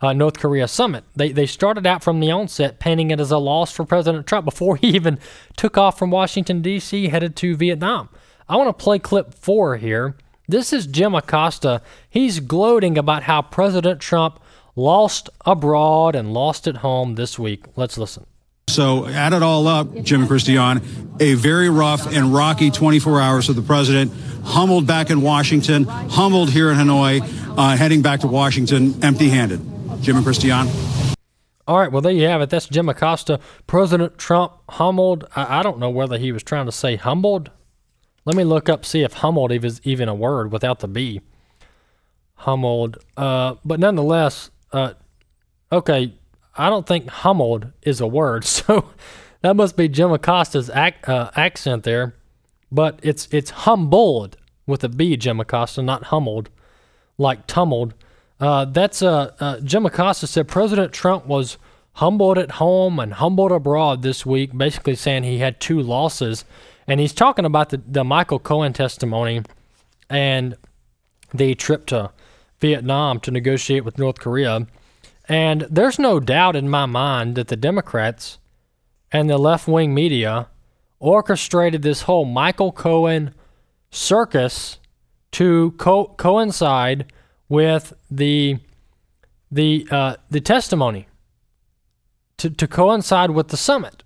uh, 0.00 0.12
North 0.12 0.38
Korea 0.38 0.68
summit. 0.68 1.04
They 1.14 1.32
they 1.32 1.46
started 1.46 1.86
out 1.86 2.02
from 2.02 2.20
the 2.20 2.30
onset 2.30 2.78
painting 2.78 3.10
it 3.10 3.20
as 3.20 3.30
a 3.30 3.38
loss 3.38 3.72
for 3.72 3.84
President 3.84 4.26
Trump 4.26 4.44
before 4.44 4.76
he 4.76 4.88
even 4.94 5.18
took 5.56 5.78
off 5.78 5.98
from 5.98 6.10
Washington 6.10 6.62
D.C. 6.62 7.08
headed 7.08 7.36
to 7.36 7.56
Vietnam. 7.56 8.08
I 8.48 8.56
want 8.56 8.76
to 8.76 8.84
play 8.84 8.98
clip 8.98 9.34
four 9.34 9.76
here 9.76 10.16
this 10.48 10.72
is 10.72 10.86
Jim 10.86 11.14
Acosta. 11.14 11.82
He's 12.08 12.40
gloating 12.40 12.96
about 12.96 13.24
how 13.24 13.42
President 13.42 14.00
Trump 14.00 14.40
lost 14.74 15.28
abroad 15.44 16.14
and 16.14 16.32
lost 16.32 16.68
at 16.68 16.78
home 16.78 17.14
this 17.14 17.38
week. 17.38 17.64
Let's 17.76 17.98
listen. 17.98 18.26
So, 18.68 19.06
add 19.06 19.32
it 19.32 19.42
all 19.42 19.68
up, 19.68 20.02
Jim 20.02 20.20
and 20.20 20.28
Christiane, 20.28 20.82
a 21.20 21.34
very 21.34 21.70
rough 21.70 22.12
and 22.12 22.34
rocky 22.34 22.70
24 22.70 23.20
hours 23.20 23.48
of 23.48 23.54
the 23.54 23.62
president, 23.62 24.12
humbled 24.44 24.86
back 24.86 25.08
in 25.08 25.22
Washington, 25.22 25.84
humbled 25.84 26.50
here 26.50 26.70
in 26.70 26.76
Hanoi, 26.76 27.20
uh, 27.56 27.76
heading 27.76 28.02
back 28.02 28.20
to 28.20 28.26
Washington 28.26 29.02
empty 29.04 29.28
handed. 29.28 29.60
Jim 30.02 30.16
and 30.16 30.24
Christiane. 30.24 30.68
All 31.68 31.78
right, 31.78 31.90
well, 31.90 32.02
there 32.02 32.12
you 32.12 32.26
have 32.26 32.40
it. 32.42 32.50
That's 32.50 32.68
Jim 32.68 32.88
Acosta. 32.88 33.40
President 33.66 34.18
Trump 34.18 34.52
humbled. 34.68 35.26
I, 35.34 35.60
I 35.60 35.62
don't 35.62 35.78
know 35.78 35.90
whether 35.90 36.18
he 36.18 36.32
was 36.32 36.42
trying 36.42 36.66
to 36.66 36.72
say 36.72 36.96
humbled 36.96 37.50
let 38.26 38.36
me 38.36 38.44
look 38.44 38.68
up, 38.68 38.84
see 38.84 39.02
if 39.02 39.14
humbled 39.14 39.52
is 39.52 39.80
even 39.84 40.08
a 40.08 40.14
word 40.14 40.52
without 40.52 40.80
the 40.80 40.88
B. 40.88 41.20
Humbled. 42.34 42.98
Uh, 43.16 43.54
but 43.64 43.80
nonetheless, 43.80 44.50
uh, 44.72 44.94
okay, 45.72 46.12
I 46.56 46.68
don't 46.68 46.86
think 46.86 47.08
humbled 47.08 47.72
is 47.82 48.00
a 48.00 48.06
word. 48.06 48.44
So 48.66 48.90
that 49.42 49.54
must 49.54 49.76
be 49.76 49.88
Jim 49.88 50.12
Acosta's 50.12 50.68
ac- 50.70 50.96
uh, 51.06 51.30
accent 51.36 51.84
there. 51.84 52.16
But 52.72 52.98
it's 53.02 53.28
it's 53.30 53.50
humbled 53.50 54.36
with 54.66 54.82
a 54.82 54.88
B, 54.88 55.16
Jim 55.16 55.38
Acosta, 55.38 55.82
not 55.82 56.04
humbled, 56.04 56.50
like 57.16 57.46
tumbled. 57.46 57.94
Uh, 58.40 58.64
that's 58.64 59.02
uh, 59.02 59.34
uh, 59.38 59.60
Jim 59.60 59.86
Acosta 59.86 60.26
said 60.26 60.48
President 60.48 60.92
Trump 60.92 61.26
was 61.26 61.58
humbled 61.92 62.38
at 62.38 62.52
home 62.52 62.98
and 62.98 63.14
humbled 63.14 63.52
abroad 63.52 64.02
this 64.02 64.26
week, 64.26 64.56
basically 64.56 64.96
saying 64.96 65.22
he 65.22 65.38
had 65.38 65.60
two 65.60 65.80
losses 65.80 66.44
and 66.86 67.00
he's 67.00 67.12
talking 67.12 67.44
about 67.44 67.70
the, 67.70 67.82
the 67.86 68.04
Michael 68.04 68.38
Cohen 68.38 68.72
testimony 68.72 69.42
and 70.08 70.56
the 71.34 71.54
trip 71.54 71.86
to 71.86 72.12
Vietnam 72.60 73.20
to 73.20 73.30
negotiate 73.30 73.84
with 73.84 73.98
North 73.98 74.18
Korea. 74.18 74.66
And 75.28 75.66
there's 75.68 75.98
no 75.98 76.20
doubt 76.20 76.56
in 76.56 76.68
my 76.68 76.86
mind 76.86 77.34
that 77.34 77.48
the 77.48 77.56
Democrats 77.56 78.38
and 79.10 79.28
the 79.28 79.38
left 79.38 79.66
wing 79.66 79.94
media 79.94 80.48
orchestrated 80.98 81.82
this 81.82 82.02
whole 82.02 82.24
Michael 82.24 82.72
Cohen 82.72 83.34
circus 83.90 84.78
to 85.32 85.72
co- 85.78 86.14
coincide 86.16 87.12
with 87.48 87.92
the 88.10 88.58
the 89.50 89.86
uh, 89.90 90.16
the 90.30 90.40
testimony 90.40 91.08
to, 92.38 92.50
to 92.50 92.66
coincide 92.66 93.30
with 93.30 93.48
the 93.48 93.56
summit. 93.56 94.02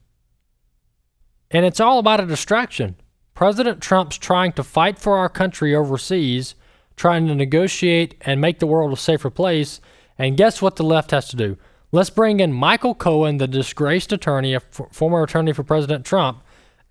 And 1.51 1.67
it's 1.67 1.81
all 1.81 1.99
about 1.99 2.21
a 2.21 2.27
distraction. 2.27 2.97
President 3.35 3.81
Trump's 3.81 4.19
trying 4.19 4.53
to 4.53 4.63
fight 4.63 4.99
for 4.99 5.17
our 5.17 5.29
country 5.29 5.75
overseas, 5.75 6.55
trying 6.97 7.27
to 7.27 7.35
negotiate 7.35 8.15
and 8.21 8.41
make 8.41 8.59
the 8.59 8.67
world 8.67 8.93
a 8.93 8.97
safer 8.97 9.31
place. 9.31 9.81
And 10.19 10.37
guess 10.37 10.61
what 10.61 10.77
the 10.77 10.85
left 10.85 11.11
has 11.11 11.29
to 11.31 11.37
do? 11.37 11.57
Let's 11.93 12.11
bring 12.11 12.39
in 12.39 12.53
Michael 12.53 12.95
Cohen, 12.95 13.39
the 13.39 13.49
disgraced 13.49 14.13
attorney, 14.13 14.55
a 14.55 14.61
former 14.61 15.23
attorney 15.23 15.53
for 15.53 15.65
President 15.65 16.05
Trump, 16.05 16.43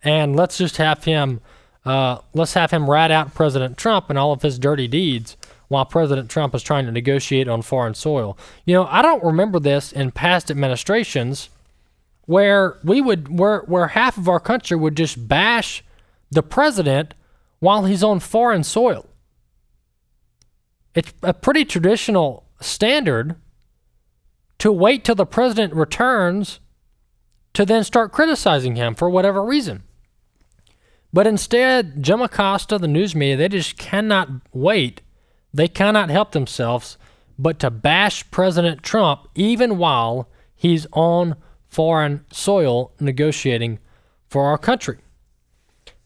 and 0.03 0.35
let's 0.35 0.57
just 0.57 0.77
have 0.77 1.03
him 1.03 1.39
uh, 1.85 2.19
let's 2.33 2.53
have 2.53 2.71
him 2.71 2.89
rat 2.89 3.09
out 3.09 3.33
President 3.33 3.77
Trump 3.77 4.09
and 4.09 4.19
all 4.19 4.33
of 4.33 4.41
his 4.41 4.59
dirty 4.59 4.87
deeds 4.87 5.37
while 5.69 5.85
President 5.85 6.29
Trump 6.29 6.53
is 6.53 6.61
trying 6.61 6.85
to 6.85 6.91
negotiate 6.91 7.47
on 7.47 7.61
foreign 7.61 7.93
soil. 7.93 8.37
You 8.65 8.73
know, 8.73 8.87
I 8.87 9.01
don't 9.01 9.23
remember 9.23 9.59
this 9.59 9.91
in 9.91 10.11
past 10.11 10.51
administrations 10.51 11.49
where 12.29 12.77
we 12.83 13.01
would 13.01 13.39
where 13.39 13.61
where 13.61 13.87
half 13.87 14.15
of 14.15 14.29
our 14.29 14.39
country 14.39 14.77
would 14.77 14.95
just 14.95 15.27
bash 15.27 15.83
the 16.29 16.43
president 16.43 17.15
while 17.57 17.85
he's 17.85 18.03
on 18.03 18.19
foreign 18.19 18.63
soil. 18.63 19.07
It's 20.93 21.11
a 21.23 21.33
pretty 21.33 21.65
traditional 21.65 22.45
standard 22.61 23.35
to 24.59 24.71
wait 24.71 25.03
till 25.03 25.15
the 25.15 25.25
president 25.25 25.73
returns 25.73 26.59
to 27.55 27.65
then 27.65 27.83
start 27.83 28.11
criticizing 28.11 28.75
him 28.75 28.93
for 28.93 29.09
whatever 29.09 29.43
reason. 29.43 29.81
But 31.11 31.25
instead, 31.25 32.03
Jim 32.03 32.21
Acosta, 32.21 32.77
the 32.77 32.87
news 32.87 33.15
media, 33.15 33.37
they 33.37 33.49
just 33.49 33.75
cannot 33.79 34.29
wait. 34.53 35.01
They 35.51 35.67
cannot 35.67 36.11
help 36.11 36.33
themselves 36.33 36.95
but 37.39 37.57
to 37.57 37.71
bash 37.71 38.29
President 38.29 38.83
Trump 38.83 39.27
even 39.33 39.79
while 39.79 40.29
he's 40.55 40.85
on 40.91 41.35
foreign 41.69 42.25
soil 42.31 42.91
negotiating 42.99 43.79
for 44.27 44.45
our 44.45 44.57
country. 44.57 44.97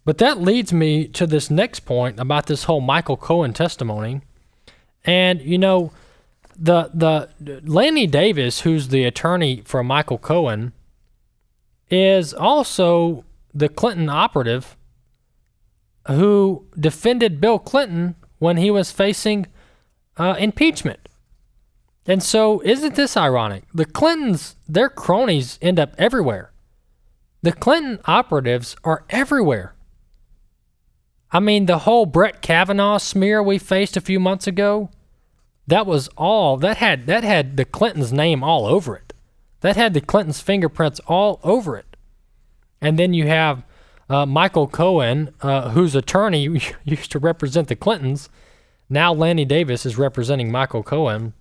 But 0.06 0.18
that 0.18 0.42
leads 0.42 0.74
me 0.74 1.08
to 1.10 1.26
this 1.26 1.50
next 1.50 1.82
point 1.82 2.20
about 2.20 2.48
this 2.48 2.66
whole 2.66 2.82
Michael 2.82 3.18
Cohen 3.18 3.54
testimony. 3.54 4.22
And 5.06 5.42
you 5.42 5.58
know, 5.58 5.92
the 6.58 6.90
the 6.94 7.62
Lanny 7.66 8.08
Davis, 8.08 8.62
who's 8.62 8.90
the 8.90 9.06
attorney 9.06 9.62
for 9.66 9.84
Michael 9.84 10.18
Cohen, 10.18 10.74
is 11.90 12.34
also 12.34 13.24
the 13.54 13.70
Clinton 13.70 14.10
operative 14.10 14.76
who 16.08 16.66
defended 16.78 17.40
Bill 17.40 17.60
Clinton 17.60 18.16
when 18.40 18.58
he 18.58 18.70
was 18.70 18.92
facing 18.92 19.48
uh, 20.18 20.36
impeachment. 20.38 21.03
And 22.06 22.22
so, 22.22 22.62
isn't 22.66 22.96
this 22.96 23.16
ironic? 23.16 23.64
The 23.74 23.86
Clintons, 23.86 24.56
their 24.68 24.90
cronies 24.90 25.58
end 25.62 25.80
up 25.80 25.94
everywhere. 25.98 26.52
The 27.42 27.54
Clinton 27.54 28.00
operatives 28.06 28.76
are 28.84 29.06
everywhere. 29.10 29.76
I 31.32 31.40
mean, 31.40 31.66
the 31.66 31.80
whole 31.80 32.06
Brett 32.06 32.42
Kavanaugh 32.42 32.98
smear 33.00 33.42
we 33.42 33.58
faced 33.58 33.98
a 33.98 34.02
few 34.02 34.20
months 34.20 34.48
ago, 34.48 34.90
that 35.66 35.86
was 35.86 36.10
all 36.10 36.58
that 36.58 36.78
had 36.78 37.08
that 37.08 37.24
had 37.24 37.58
the 37.58 37.66
Clintons' 37.66 38.14
name 38.14 38.44
all 38.44 38.66
over 38.66 38.96
it. 38.96 39.14
That 39.62 39.78
had 39.78 39.94
the 39.94 40.02
Clintons' 40.02 40.42
fingerprints 40.42 41.00
all 41.08 41.40
over 41.44 41.78
it. 41.78 41.96
And 42.82 43.00
then 43.00 43.14
you 43.14 43.28
have 43.28 43.64
uh, 44.10 44.26
Michael 44.26 44.68
Cohen, 44.68 45.34
uh, 45.42 45.70
whose 45.70 45.96
attorney 45.96 46.48
used 46.84 47.12
to 47.12 47.20
represent 47.20 47.70
the 47.70 47.76
Clintons. 47.76 48.30
Now 48.90 49.14
Lanny 49.14 49.46
Davis 49.46 49.86
is 49.86 49.98
representing 49.98 50.52
Michael 50.52 50.84
Cohen. 50.84 51.34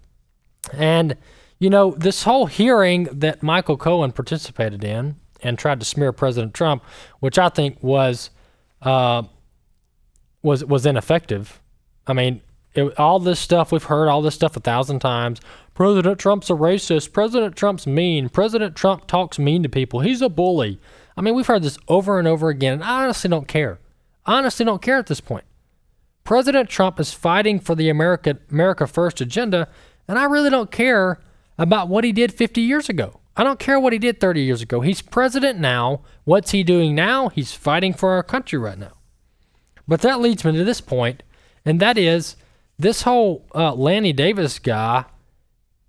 And, 0.73 1.17
you 1.59 1.71
know, 1.71 1.93
this 1.93 2.23
whole 2.25 2.47
hearing 2.47 3.05
that 3.05 3.43
Michael 3.43 3.77
Cohen 3.77 4.13
participated 4.13 4.85
in 4.85 5.17
and 5.43 5.59
tried 5.59 5.81
to 5.81 5.87
smear 5.87 6.13
President 6.13 6.55
Trump, 6.55 6.85
which 7.21 7.39
I 7.39 7.49
think 7.49 7.83
was 7.83 8.31
uh, 8.83 9.23
was 10.43 10.65
was 10.65 10.87
ineffective. 10.87 11.61
I 12.07 12.13
mean, 12.13 12.43
it, 12.75 12.99
all 12.99 13.19
this 13.19 13.41
stuff 13.41 13.73
we've 13.73 13.85
heard, 13.85 14.09
all 14.09 14.23
this 14.23 14.35
stuff 14.35 14.57
a 14.57 14.61
thousand 14.61 15.01
times. 15.01 15.41
President 15.75 16.19
Trump's 16.19 16.51
a 16.51 16.55
racist. 16.55 17.13
President 17.13 17.57
Trump's 17.57 17.87
mean. 17.87 18.29
President 18.29 18.77
Trump 18.77 19.07
talks 19.07 19.39
mean 19.39 19.63
to 19.63 19.69
people. 19.69 20.01
He's 20.01 20.23
a 20.23 20.29
bully. 20.29 20.81
I 21.17 21.21
mean, 21.21 21.35
we've 21.35 21.47
heard 21.47 21.63
this 21.63 21.79
over 21.89 22.19
and 22.19 22.27
over 22.27 22.49
again, 22.49 22.75
and 22.75 22.85
I 22.85 23.05
honestly 23.05 23.29
don't 23.29 23.49
care. 23.49 23.79
I 24.25 24.39
honestly 24.39 24.65
don't 24.65 24.83
care 24.83 24.99
at 24.99 25.07
this 25.07 25.21
point. 25.21 25.45
President 26.25 26.69
Trump 26.69 27.01
is 27.01 27.13
fighting 27.13 27.59
for 27.59 27.75
the 27.75 27.89
America 27.89 28.39
America 28.51 28.87
First 28.87 29.21
agenda, 29.21 29.69
and 30.09 30.19
I 30.19 30.25
really 30.25 30.51
don't 30.51 30.71
care 30.71 31.21
about 31.59 31.89
what 31.89 32.05
he 32.05 32.13
did 32.13 32.33
50 32.33 32.61
years 32.61 32.89
ago. 32.89 33.21
I 33.37 33.45
don't 33.45 33.59
care 33.59 33.81
what 33.81 33.93
he 33.93 33.99
did 33.99 34.21
30 34.21 34.43
years 34.43 34.61
ago. 34.61 34.81
He's 34.81 35.01
president 35.01 35.59
now. 35.59 36.03
What's 36.25 36.51
he 36.51 36.63
doing 36.63 36.95
now? 36.95 37.29
He's 37.29 37.55
fighting 37.55 37.95
for 37.95 38.11
our 38.11 38.23
country 38.23 38.59
right 38.59 38.79
now. 38.79 38.93
But 39.89 40.03
that 40.03 40.21
leads 40.21 40.45
me 40.45 40.53
to 40.53 40.65
this 40.65 40.81
point, 40.81 41.23
and 41.65 41.81
that 41.81 41.99
is 41.99 42.37
this 42.79 43.03
whole 43.03 43.47
uh, 43.55 43.75
Lanny 43.75 44.13
Davis 44.13 44.59
guy. 44.59 45.07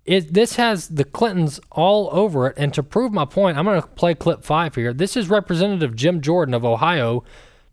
It, 0.04 0.34
this 0.34 0.56
has 0.56 0.88
the 0.88 1.04
Clintons 1.04 1.60
all 1.70 2.08
over 2.12 2.48
it. 2.48 2.54
And 2.58 2.74
to 2.74 2.82
prove 2.82 3.12
my 3.12 3.24
point, 3.24 3.56
I'm 3.56 3.64
going 3.64 3.80
to 3.80 3.88
play 3.88 4.14
clip 4.14 4.44
five 4.44 4.74
here. 4.74 4.92
This 4.92 5.16
is 5.16 5.30
Representative 5.30 5.96
Jim 5.96 6.20
Jordan 6.20 6.54
of 6.54 6.64
Ohio 6.64 7.24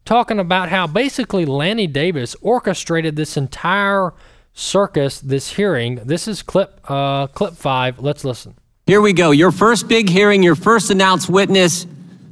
talking 0.06 0.40
about 0.40 0.70
how 0.70 0.88
basically 0.88 1.46
Lanny 1.46 1.88
Davis 1.88 2.36
orchestrated 2.42 3.16
this 3.16 3.36
entire 3.36 4.14
circus, 4.54 5.20
this 5.20 5.54
hearing. 5.54 5.96
This 5.96 6.28
is 6.28 6.42
clip 6.42 6.80
uh, 6.90 7.28
clip 7.28 7.54
five. 7.56 8.00
Let's 8.00 8.24
listen. 8.24 8.56
Here 8.86 9.02
we 9.02 9.14
go. 9.14 9.32
Your 9.32 9.52
first 9.52 9.88
big 9.88 10.10
hearing, 10.10 10.44
your 10.44 10.56
first 10.56 10.90
announced 10.92 11.30
witness, 11.30 11.86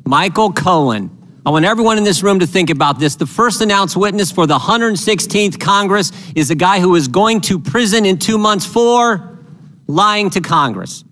Michael 0.06 0.52
Cohen. 0.52 1.16
I 1.46 1.52
want 1.52 1.66
everyone 1.66 1.98
in 1.98 2.04
this 2.04 2.22
room 2.22 2.40
to 2.40 2.48
think 2.48 2.70
about 2.70 3.00
this. 3.00 3.16
The 3.16 3.26
first 3.26 3.62
announced 3.62 3.96
witness 3.96 4.32
for 4.32 4.46
the 4.46 4.58
116th 4.58 5.60
Congress 5.60 6.12
is 6.36 6.52
a 6.52 6.56
guy 6.56 6.80
who 6.80 6.96
is 6.96 7.08
going 7.08 7.42
to 7.42 7.60
prison 7.60 8.06
in 8.06 8.18
two 8.18 8.38
months 8.38 8.66
for 8.66 9.40
lying 9.88 10.30
to 10.32 10.42
Congress. 10.42 11.04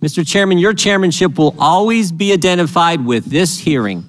Mr. 0.00 0.26
Chairman, 0.26 0.58
your 0.58 0.72
chairmanship 0.72 1.38
will 1.38 1.54
always 1.58 2.12
be 2.12 2.32
identified 2.32 3.04
with 3.04 3.24
this 3.24 3.58
hearing. 3.58 4.04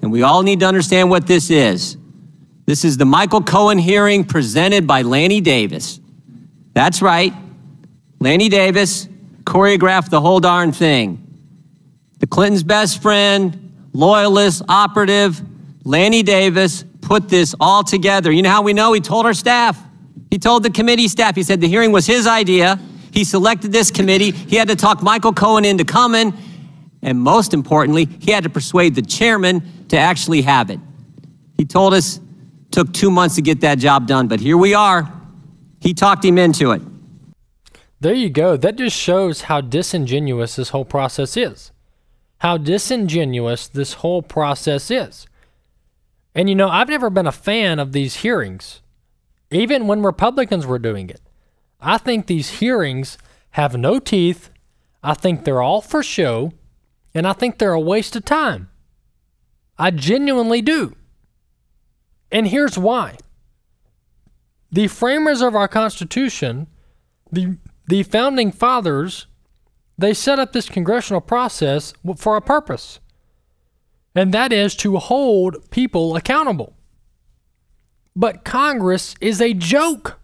And 0.00 0.12
we 0.12 0.22
all 0.22 0.42
need 0.42 0.60
to 0.60 0.66
understand 0.66 1.10
what 1.10 1.26
this 1.26 1.50
is. 1.50 1.96
This 2.68 2.84
is 2.84 2.98
the 2.98 3.06
Michael 3.06 3.42
Cohen 3.42 3.78
hearing 3.78 4.24
presented 4.24 4.86
by 4.86 5.00
Lanny 5.00 5.40
Davis. 5.40 6.00
That's 6.74 7.00
right. 7.00 7.32
Lanny 8.20 8.50
Davis 8.50 9.08
choreographed 9.44 10.10
the 10.10 10.20
whole 10.20 10.38
darn 10.38 10.72
thing. 10.72 11.40
The 12.18 12.26
Clintons' 12.26 12.62
best 12.62 13.00
friend, 13.00 13.88
loyalist, 13.94 14.60
operative, 14.68 15.40
Lanny 15.84 16.22
Davis 16.22 16.84
put 17.00 17.30
this 17.30 17.54
all 17.58 17.84
together. 17.84 18.30
You 18.30 18.42
know 18.42 18.50
how 18.50 18.60
we 18.60 18.74
know? 18.74 18.92
He 18.92 19.00
told 19.00 19.24
our 19.24 19.32
staff. 19.32 19.82
He 20.30 20.38
told 20.38 20.62
the 20.62 20.70
committee 20.70 21.08
staff. 21.08 21.36
He 21.36 21.44
said 21.44 21.62
the 21.62 21.68
hearing 21.68 21.90
was 21.90 22.04
his 22.04 22.26
idea. 22.26 22.78
He 23.12 23.24
selected 23.24 23.72
this 23.72 23.90
committee. 23.90 24.32
He 24.32 24.56
had 24.56 24.68
to 24.68 24.76
talk 24.76 25.02
Michael 25.02 25.32
Cohen 25.32 25.64
into 25.64 25.86
coming. 25.86 26.34
And 27.00 27.18
most 27.18 27.54
importantly, 27.54 28.04
he 28.20 28.30
had 28.30 28.44
to 28.44 28.50
persuade 28.50 28.94
the 28.94 29.00
chairman 29.00 29.86
to 29.88 29.96
actually 29.96 30.42
have 30.42 30.68
it. 30.68 30.80
He 31.56 31.64
told 31.64 31.94
us 31.94 32.20
took 32.70 32.92
two 32.92 33.10
months 33.10 33.36
to 33.36 33.42
get 33.42 33.60
that 33.60 33.78
job 33.78 34.06
done, 34.06 34.28
but 34.28 34.40
here 34.40 34.56
we 34.56 34.74
are. 34.74 35.12
He 35.80 35.94
talked 35.94 36.24
him 36.24 36.38
into 36.38 36.72
it. 36.72 36.82
There 38.00 38.14
you 38.14 38.30
go. 38.30 38.56
That 38.56 38.76
just 38.76 38.96
shows 38.96 39.42
how 39.42 39.60
disingenuous 39.60 40.56
this 40.56 40.70
whole 40.70 40.84
process 40.84 41.36
is. 41.36 41.72
How 42.38 42.56
disingenuous 42.56 43.66
this 43.66 43.94
whole 43.94 44.22
process 44.22 44.90
is. 44.90 45.26
And 46.34 46.48
you 46.48 46.54
know, 46.54 46.68
I've 46.68 46.88
never 46.88 47.10
been 47.10 47.26
a 47.26 47.32
fan 47.32 47.80
of 47.80 47.92
these 47.92 48.16
hearings, 48.16 48.80
even 49.50 49.88
when 49.88 50.02
Republicans 50.02 50.66
were 50.66 50.78
doing 50.78 51.10
it. 51.10 51.20
I 51.80 51.98
think 51.98 52.26
these 52.26 52.60
hearings 52.60 53.18
have 53.50 53.76
no 53.76 53.98
teeth. 53.98 54.50
I 55.02 55.14
think 55.14 55.44
they're 55.44 55.62
all 55.62 55.80
for 55.80 56.02
show. 56.02 56.52
And 57.14 57.26
I 57.26 57.32
think 57.32 57.58
they're 57.58 57.72
a 57.72 57.80
waste 57.80 58.14
of 58.14 58.24
time. 58.24 58.68
I 59.78 59.90
genuinely 59.90 60.62
do. 60.62 60.94
And 62.30 62.48
here's 62.48 62.78
why 62.78 63.16
the 64.70 64.88
framers 64.88 65.40
of 65.40 65.54
our 65.54 65.68
Constitution, 65.68 66.66
the, 67.32 67.56
the 67.86 68.02
founding 68.02 68.52
fathers, 68.52 69.26
they 69.96 70.12
set 70.12 70.38
up 70.38 70.52
this 70.52 70.68
congressional 70.68 71.20
process 71.20 71.94
for 72.16 72.36
a 72.36 72.42
purpose, 72.42 73.00
and 74.14 74.32
that 74.34 74.52
is 74.52 74.76
to 74.76 74.98
hold 74.98 75.70
people 75.70 76.16
accountable. 76.16 76.74
But 78.14 78.44
Congress 78.44 79.14
is 79.20 79.40
a 79.40 79.54
joke. 79.54 80.18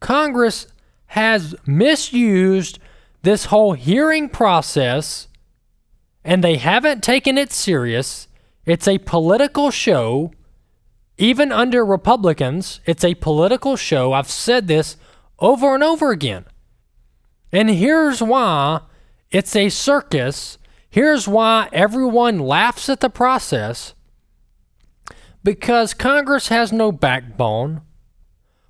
Congress 0.00 0.66
has 1.08 1.54
misused 1.66 2.78
this 3.22 3.46
whole 3.46 3.74
hearing 3.74 4.28
process 4.28 5.28
and 6.24 6.42
they 6.42 6.56
haven't 6.56 7.04
taken 7.04 7.38
it 7.38 7.52
serious. 7.52 8.26
It's 8.64 8.88
a 8.88 8.98
political 8.98 9.70
show. 9.70 10.32
Even 11.18 11.50
under 11.50 11.84
Republicans, 11.84 12.80
it's 12.84 13.04
a 13.04 13.14
political 13.14 13.76
show. 13.76 14.12
I've 14.12 14.30
said 14.30 14.68
this 14.68 14.96
over 15.38 15.74
and 15.74 15.82
over 15.82 16.10
again. 16.10 16.44
And 17.52 17.70
here's 17.70 18.22
why 18.22 18.80
it's 19.30 19.56
a 19.56 19.68
circus. 19.68 20.58
Here's 20.90 21.26
why 21.26 21.68
everyone 21.72 22.38
laughs 22.38 22.88
at 22.88 23.00
the 23.00 23.10
process 23.10 23.94
because 25.42 25.94
Congress 25.94 26.48
has 26.48 26.72
no 26.72 26.90
backbone. 26.92 27.82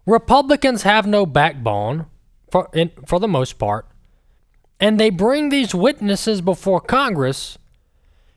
Republicans 0.05 0.83
have 0.83 1.07
no 1.07 1.27
backbone 1.27 2.07
for, 2.51 2.69
in, 2.73 2.91
for 3.07 3.19
the 3.19 3.29
most 3.29 3.59
part 3.59 3.87
and 4.79 5.01
they 5.01 5.11
bring 5.11 5.49
these 5.49 5.75
witnesses 5.75 6.41
before 6.41 6.81
Congress, 6.81 7.59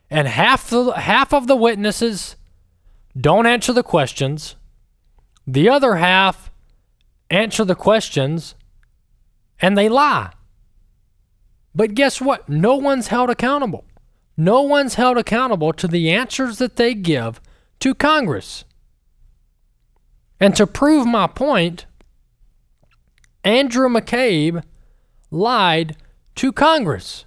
and 0.09 0.27
half 0.27 0.69
the 0.69 0.91
half 0.91 1.33
of 1.33 1.47
the 1.47 1.55
witnesses 1.55 2.35
don't 3.17 3.45
answer 3.45 3.73
the 3.73 3.83
questions. 3.83 4.55
The 5.47 5.69
other 5.69 5.95
half 5.95 6.51
answer 7.29 7.65
the 7.65 7.75
questions 7.75 8.55
and 9.59 9.77
they 9.77 9.89
lie. 9.89 10.31
But 11.75 11.93
guess 11.93 12.21
what? 12.21 12.49
No 12.49 12.75
one's 12.75 13.07
held 13.07 13.29
accountable. 13.29 13.85
No 14.37 14.61
one's 14.61 14.95
held 14.95 15.17
accountable 15.17 15.73
to 15.73 15.87
the 15.87 16.11
answers 16.11 16.57
that 16.59 16.77
they 16.77 16.93
give 16.93 17.41
to 17.79 17.93
Congress. 17.93 18.63
And 20.39 20.55
to 20.55 20.65
prove 20.65 21.05
my 21.05 21.27
point, 21.27 21.85
Andrew 23.43 23.89
McCabe 23.89 24.63
lied 25.31 25.97
to 26.35 26.51
Congress. 26.51 27.25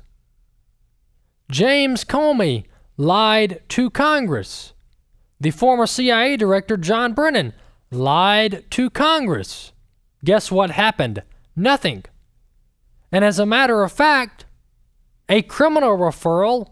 James 1.51 2.05
Comey 2.05 2.65
lied 2.97 3.61
to 3.69 3.91
Congress. 3.91 4.73
The 5.43 5.51
former 5.51 5.89
CIA 5.89 6.37
director 6.37 6.77
John 6.77 7.15
Brennan 7.15 7.53
lied 7.91 8.65
to 8.71 8.89
Congress. 8.89 9.73
Guess 10.25 10.53
what 10.53 10.71
happened? 10.71 11.25
Nothing. 11.57 12.05
And 13.11 13.25
as 13.25 13.41
a 13.41 13.45
matter 13.45 13.83
of 13.83 13.91
fact, 13.91 14.45
a 15.29 15.43
criminal 15.43 15.99
referral 15.99 16.71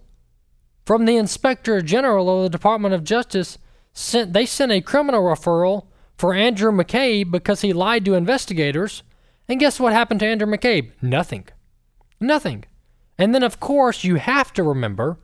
from 0.87 1.05
the 1.05 1.17
Inspector 1.17 1.83
General 1.83 2.37
of 2.37 2.45
the 2.45 2.49
Department 2.49 2.95
of 2.95 3.03
Justice 3.03 3.59
sent 3.93 4.35
they 4.35 4.47
sent 4.47 4.71
a 4.71 4.81
criminal 4.81 5.25
referral 5.25 5.87
for 6.17 6.33
Andrew 6.33 6.71
McCabe 6.71 7.29
because 7.29 7.63
he 7.63 7.73
lied 7.73 8.05
to 8.05 8.15
investigators. 8.15 9.03
And 9.49 9.59
guess 9.59 9.81
what 9.81 9.93
happened 9.93 10.21
to 10.21 10.27
Andrew 10.27 10.47
McCabe? 10.47 10.93
Nothing. 11.03 11.49
Nothing. 12.21 12.67
And 13.19 13.35
then 13.35 13.43
of 13.43 13.59
course 13.59 14.05
you 14.05 14.15
have 14.15 14.53
to 14.53 14.63
remember 14.63 15.19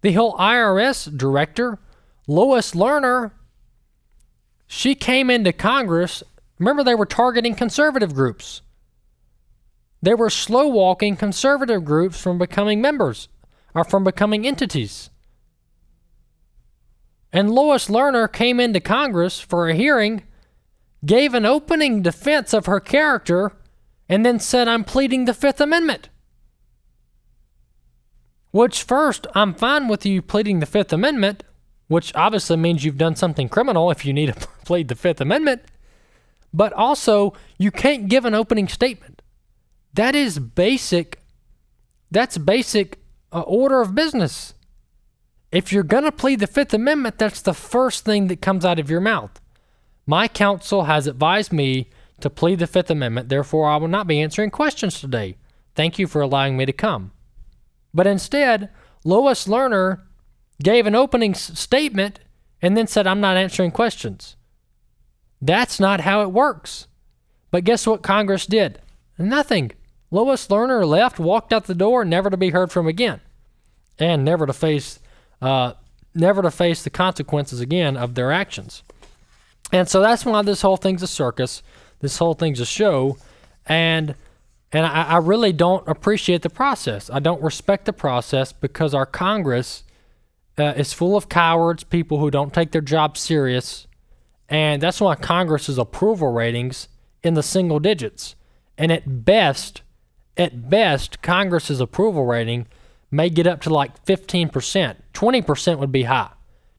the 0.00 0.12
whole 0.12 0.34
IRS 0.38 1.14
director, 1.14 1.78
Lois 2.26 2.72
Lerner, 2.72 3.32
she 4.66 4.94
came 4.94 5.30
into 5.30 5.52
Congress. 5.52 6.22
Remember, 6.58 6.82
they 6.82 6.94
were 6.94 7.06
targeting 7.06 7.54
conservative 7.54 8.14
groups. 8.14 8.62
They 10.02 10.14
were 10.14 10.30
slow 10.30 10.66
walking 10.68 11.16
conservative 11.16 11.84
groups 11.84 12.20
from 12.20 12.38
becoming 12.38 12.80
members 12.80 13.28
or 13.74 13.84
from 13.84 14.04
becoming 14.04 14.46
entities. 14.46 15.10
And 17.32 17.50
Lois 17.50 17.88
Lerner 17.88 18.32
came 18.32 18.60
into 18.60 18.80
Congress 18.80 19.40
for 19.40 19.68
a 19.68 19.74
hearing, 19.74 20.22
gave 21.04 21.34
an 21.34 21.44
opening 21.44 22.02
defense 22.02 22.52
of 22.54 22.66
her 22.66 22.80
character, 22.80 23.52
and 24.08 24.24
then 24.24 24.38
said, 24.38 24.68
I'm 24.68 24.84
pleading 24.84 25.24
the 25.24 25.34
Fifth 25.34 25.60
Amendment. 25.60 26.08
Which, 28.52 28.82
first, 28.82 29.26
I'm 29.34 29.54
fine 29.54 29.88
with 29.88 30.06
you 30.06 30.22
pleading 30.22 30.60
the 30.60 30.66
Fifth 30.66 30.92
Amendment, 30.92 31.44
which 31.88 32.14
obviously 32.14 32.56
means 32.56 32.84
you've 32.84 32.98
done 32.98 33.16
something 33.16 33.48
criminal 33.48 33.90
if 33.90 34.04
you 34.04 34.12
need 34.12 34.34
to 34.34 34.48
plead 34.64 34.88
the 34.88 34.94
Fifth 34.94 35.20
Amendment. 35.20 35.62
But 36.52 36.72
also, 36.72 37.34
you 37.58 37.70
can't 37.70 38.08
give 38.08 38.24
an 38.24 38.34
opening 38.34 38.68
statement. 38.68 39.22
That 39.94 40.14
is 40.14 40.38
basic. 40.38 41.20
That's 42.10 42.38
basic 42.38 42.98
uh, 43.32 43.40
order 43.40 43.80
of 43.80 43.94
business. 43.94 44.54
If 45.52 45.72
you're 45.72 45.82
going 45.82 46.04
to 46.04 46.12
plead 46.12 46.40
the 46.40 46.46
Fifth 46.46 46.74
Amendment, 46.74 47.18
that's 47.18 47.42
the 47.42 47.54
first 47.54 48.04
thing 48.04 48.28
that 48.28 48.40
comes 48.42 48.64
out 48.64 48.78
of 48.78 48.90
your 48.90 49.00
mouth. 49.00 49.40
My 50.06 50.28
counsel 50.28 50.84
has 50.84 51.06
advised 51.06 51.52
me 51.52 51.90
to 52.20 52.30
plead 52.30 52.58
the 52.58 52.66
Fifth 52.66 52.90
Amendment, 52.90 53.28
therefore, 53.28 53.68
I 53.68 53.76
will 53.76 53.88
not 53.88 54.06
be 54.06 54.20
answering 54.20 54.50
questions 54.50 55.00
today. 55.00 55.36
Thank 55.74 55.98
you 55.98 56.06
for 56.06 56.22
allowing 56.22 56.56
me 56.56 56.64
to 56.64 56.72
come. 56.72 57.12
But 57.92 58.06
instead, 58.06 58.70
Lois 59.04 59.46
Lerner 59.46 60.02
gave 60.62 60.86
an 60.86 60.94
opening 60.94 61.32
s- 61.32 61.58
statement 61.58 62.20
and 62.62 62.76
then 62.76 62.86
said, 62.86 63.06
I'm 63.06 63.20
not 63.20 63.36
answering 63.36 63.70
questions. 63.70 64.36
That's 65.40 65.78
not 65.78 66.00
how 66.00 66.22
it 66.22 66.30
works. 66.30 66.86
But 67.50 67.64
guess 67.64 67.86
what 67.86 68.02
Congress 68.02 68.46
did? 68.46 68.80
Nothing. 69.18 69.72
Lois 70.10 70.46
Lerner 70.48 70.86
left, 70.86 71.18
walked 71.18 71.52
out 71.52 71.64
the 71.64 71.74
door, 71.74 72.04
never 72.04 72.30
to 72.30 72.36
be 72.36 72.50
heard 72.50 72.70
from 72.70 72.86
again, 72.86 73.20
and 73.98 74.24
never 74.24 74.46
to 74.46 74.52
face, 74.52 74.98
uh, 75.42 75.72
never 76.14 76.42
to 76.42 76.50
face 76.50 76.82
the 76.82 76.90
consequences 76.90 77.60
again 77.60 77.96
of 77.96 78.14
their 78.14 78.32
actions. 78.32 78.82
And 79.72 79.88
so 79.88 80.00
that's 80.00 80.24
why 80.24 80.42
this 80.42 80.62
whole 80.62 80.76
thing's 80.76 81.02
a 81.02 81.08
circus. 81.08 81.62
This 82.00 82.18
whole 82.18 82.34
thing's 82.34 82.60
a 82.60 82.66
show, 82.66 83.18
and 83.66 84.14
and 84.72 84.84
I, 84.84 85.02
I 85.04 85.16
really 85.16 85.52
don't 85.52 85.86
appreciate 85.88 86.42
the 86.42 86.50
process. 86.50 87.10
I 87.10 87.18
don't 87.18 87.42
respect 87.42 87.86
the 87.86 87.92
process 87.92 88.52
because 88.52 88.94
our 88.94 89.06
Congress 89.06 89.82
uh, 90.58 90.74
is 90.76 90.92
full 90.92 91.16
of 91.16 91.28
cowards, 91.28 91.84
people 91.84 92.18
who 92.18 92.30
don't 92.30 92.54
take 92.54 92.72
their 92.72 92.80
job 92.80 93.16
serious, 93.16 93.86
and 94.48 94.80
that's 94.80 95.00
why 95.00 95.14
Congress's 95.14 95.78
approval 95.78 96.32
ratings 96.32 96.88
in 97.22 97.34
the 97.34 97.42
single 97.42 97.80
digits. 97.80 98.36
And 98.78 98.92
at 98.92 99.24
best, 99.24 99.82
at 100.36 100.68
best, 100.68 101.22
Congress's 101.22 101.80
approval 101.80 102.24
rating 102.24 102.66
may 103.10 103.30
get 103.30 103.46
up 103.46 103.60
to 103.62 103.70
like 103.70 104.04
15%. 104.04 104.96
20% 105.14 105.78
would 105.78 105.92
be 105.92 106.04
high. 106.04 106.30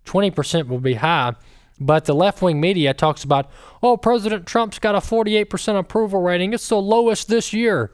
20% 0.06 0.68
would 0.68 0.84
be 0.84 0.96
high. 0.96 1.34
But 1.80 2.06
the 2.06 2.16
left 2.16 2.42
wing 2.42 2.60
media 2.60 2.94
talks 2.94 3.24
about, 3.24 3.50
oh, 3.84 3.98
President 3.98 4.48
Trump's 4.48 4.80
got 4.80 4.96
a 4.96 5.00
48% 5.00 5.78
approval 5.78 6.22
rating. 6.22 6.54
It's 6.54 6.70
the 6.70 6.78
lowest 6.78 7.28
this 7.28 7.54
year. 7.54 7.92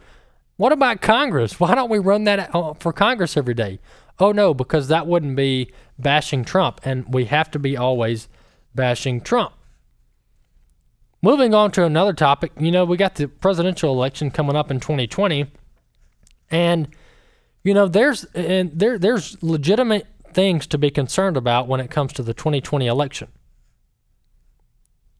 What 0.57 0.71
about 0.71 1.01
Congress? 1.01 1.59
Why 1.59 1.75
don't 1.75 1.89
we 1.89 1.99
run 1.99 2.23
that 2.25 2.53
uh, 2.55 2.73
for 2.75 2.93
Congress 2.93 3.35
every 3.35 3.53
day? 3.55 3.79
Oh, 4.23 4.31
no, 4.31 4.53
because 4.53 4.87
that 4.87 5.05
wouldn't 5.05 5.35
be 5.35 5.69
bashing 5.99 6.45
Trump. 6.45 6.79
And 6.85 7.13
we 7.13 7.25
have 7.25 7.51
to 7.51 7.59
be 7.59 7.75
always 7.75 8.29
bashing 8.73 9.19
Trump. 9.19 9.51
Moving 11.21 11.53
on 11.53 11.71
to 11.71 11.83
another 11.83 12.13
topic, 12.13 12.53
you 12.57 12.71
know, 12.71 12.85
we 12.85 12.95
got 12.95 13.15
the 13.15 13.27
presidential 13.27 13.91
election 13.91 14.31
coming 14.31 14.55
up 14.55 14.71
in 14.71 14.79
2020. 14.79 15.47
And, 16.49 16.87
you 17.65 17.73
know, 17.73 17.89
there's 17.89 18.23
and 18.33 18.71
there 18.73 18.97
there's 18.97 19.43
legitimate 19.43 20.07
things 20.31 20.67
to 20.67 20.77
be 20.77 20.89
concerned 20.89 21.35
about 21.35 21.67
when 21.67 21.81
it 21.81 21.91
comes 21.91 22.13
to 22.13 22.23
the 22.23 22.33
2020 22.33 22.87
election. 22.87 23.27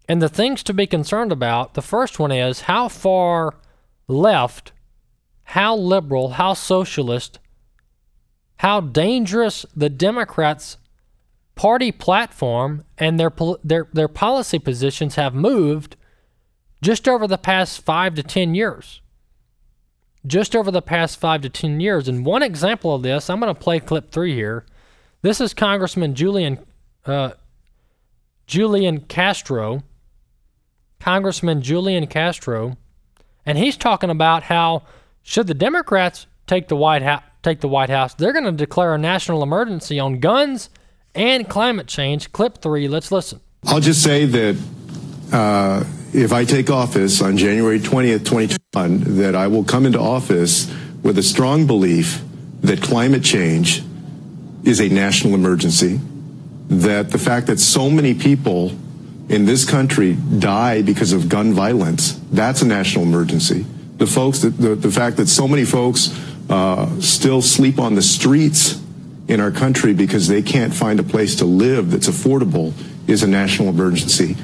And 0.08 0.22
the 0.22 0.30
things 0.30 0.63
to 0.63 0.74
be 0.74 0.88
concerned 0.88 1.34
about, 1.34 1.74
the 1.74 1.82
first 1.82 2.20
one 2.20 2.32
is 2.32 2.62
how 2.62 2.88
far 2.88 3.56
left, 4.08 4.72
how 5.44 5.76
liberal, 5.76 6.30
how 6.30 6.54
socialist, 6.54 7.39
how 8.63 8.80
dangerous 8.80 9.65
the 9.76 9.89
Democrats' 9.89 10.78
party 11.54 11.91
platform 11.91 12.84
and 12.97 13.19
their 13.19 13.32
their 13.63 13.88
their 13.93 14.08
policy 14.08 14.58
positions 14.58 15.15
have 15.15 15.36
moved 15.36 15.95
just 16.82 17.08
over 17.08 17.28
the 17.28 17.38
past 17.38 17.84
5 17.86 18.15
to 18.15 18.23
10 18.23 18.56
years. 18.56 19.02
Just 20.26 20.56
over 20.56 20.71
the 20.71 20.82
past 20.82 21.19
5 21.19 21.41
to 21.41 21.49
10 21.49 21.82
years. 21.82 22.08
And 22.08 22.26
one 22.26 22.41
example 22.41 22.95
of 22.95 23.04
this, 23.04 23.30
I'm 23.30 23.39
going 23.39 23.54
to 23.54 23.60
play 23.60 23.80
clip 23.80 24.12
3 24.12 24.34
here. 24.34 24.65
This 25.21 25.41
is 25.41 25.54
Congressman 25.54 26.15
Julian 26.15 26.60
uh, 27.06 27.32
Julian 28.47 29.02
Castro 29.02 29.84
Congressman 31.04 31.62
Julian 31.62 32.08
Castro, 32.08 32.78
and 33.45 33.58
he's 33.58 33.76
talking 33.76 34.10
about 34.10 34.43
how 34.43 34.84
should 35.21 35.47
the 35.47 35.54
Democrats 35.54 36.28
take 36.47 36.69
the 36.69 36.78
White 36.78 37.02
House, 37.02 37.23
take 37.43 37.60
the 37.60 37.67
White 37.67 37.89
House, 37.89 38.13
they're 38.15 38.34
going 38.34 38.45
to 38.45 38.51
declare 38.51 38.95
a 38.95 38.97
national 38.97 39.43
emergency 39.43 39.99
on 39.99 40.19
guns 40.19 40.69
and 41.13 41.47
climate 41.47 41.88
change. 41.88 42.32
Clip 42.32 42.58
three. 42.58 42.88
Let's 42.88 43.12
listen. 43.12 43.39
I'll 43.65 43.79
just 43.79 44.01
say 44.01 44.25
that 44.25 44.58
uh, 45.32 45.84
if 46.13 46.34
I 46.34 46.45
take 46.45 46.69
office 46.69 47.21
on 47.21 47.38
January 47.38 47.79
20th, 47.79 48.25
2021, 48.25 49.17
that 49.17 49.36
I 49.36 49.47
will 49.47 49.63
come 49.63 49.86
into 49.86 49.99
office 49.99 50.73
with 51.01 51.17
a 51.17 51.23
strong 51.23 51.67
belief 51.67 52.21
that 52.62 52.82
climate 52.82 53.23
change 53.23 53.84
is 54.63 54.79
a 54.79 54.88
national 54.88 55.34
emergency, 55.34 55.99
that 56.69 57.12
the 57.12 57.17
fact 57.17 57.47
that 57.47 57.60
so 57.60 57.89
many 57.89 58.13
people 58.13 58.71
in 59.29 59.45
this 59.45 59.69
country 59.69 60.13
die 60.39 60.82
because 60.82 61.12
of 61.13 61.29
gun 61.29 61.53
violence, 61.53 62.19
that's 62.32 62.62
a 62.62 62.67
national 62.67 63.06
emergency. 63.06 63.65
The 63.97 64.08
folks 64.08 64.39
that 64.39 64.58
the, 64.58 64.75
the 64.75 64.91
fact 64.91 65.17
that 65.17 65.27
so 65.27 65.47
many 65.47 65.65
folks 65.65 66.08
uh, 66.49 66.99
still 66.99 67.41
sleep 67.41 67.79
on 67.79 67.95
the 67.95 68.01
streets 68.01 68.82
in 69.27 69.39
our 69.39 69.51
country 69.51 69.93
because 69.93 70.27
they 70.27 70.41
can't 70.41 70.73
find 70.73 70.99
a 70.99 71.03
place 71.03 71.36
to 71.38 71.45
live 71.45 71.91
that's 71.91 72.10
affordable 72.10 72.73
is 73.08 73.23
a 73.23 73.27
national 73.27 73.69
emergency. 73.69 74.36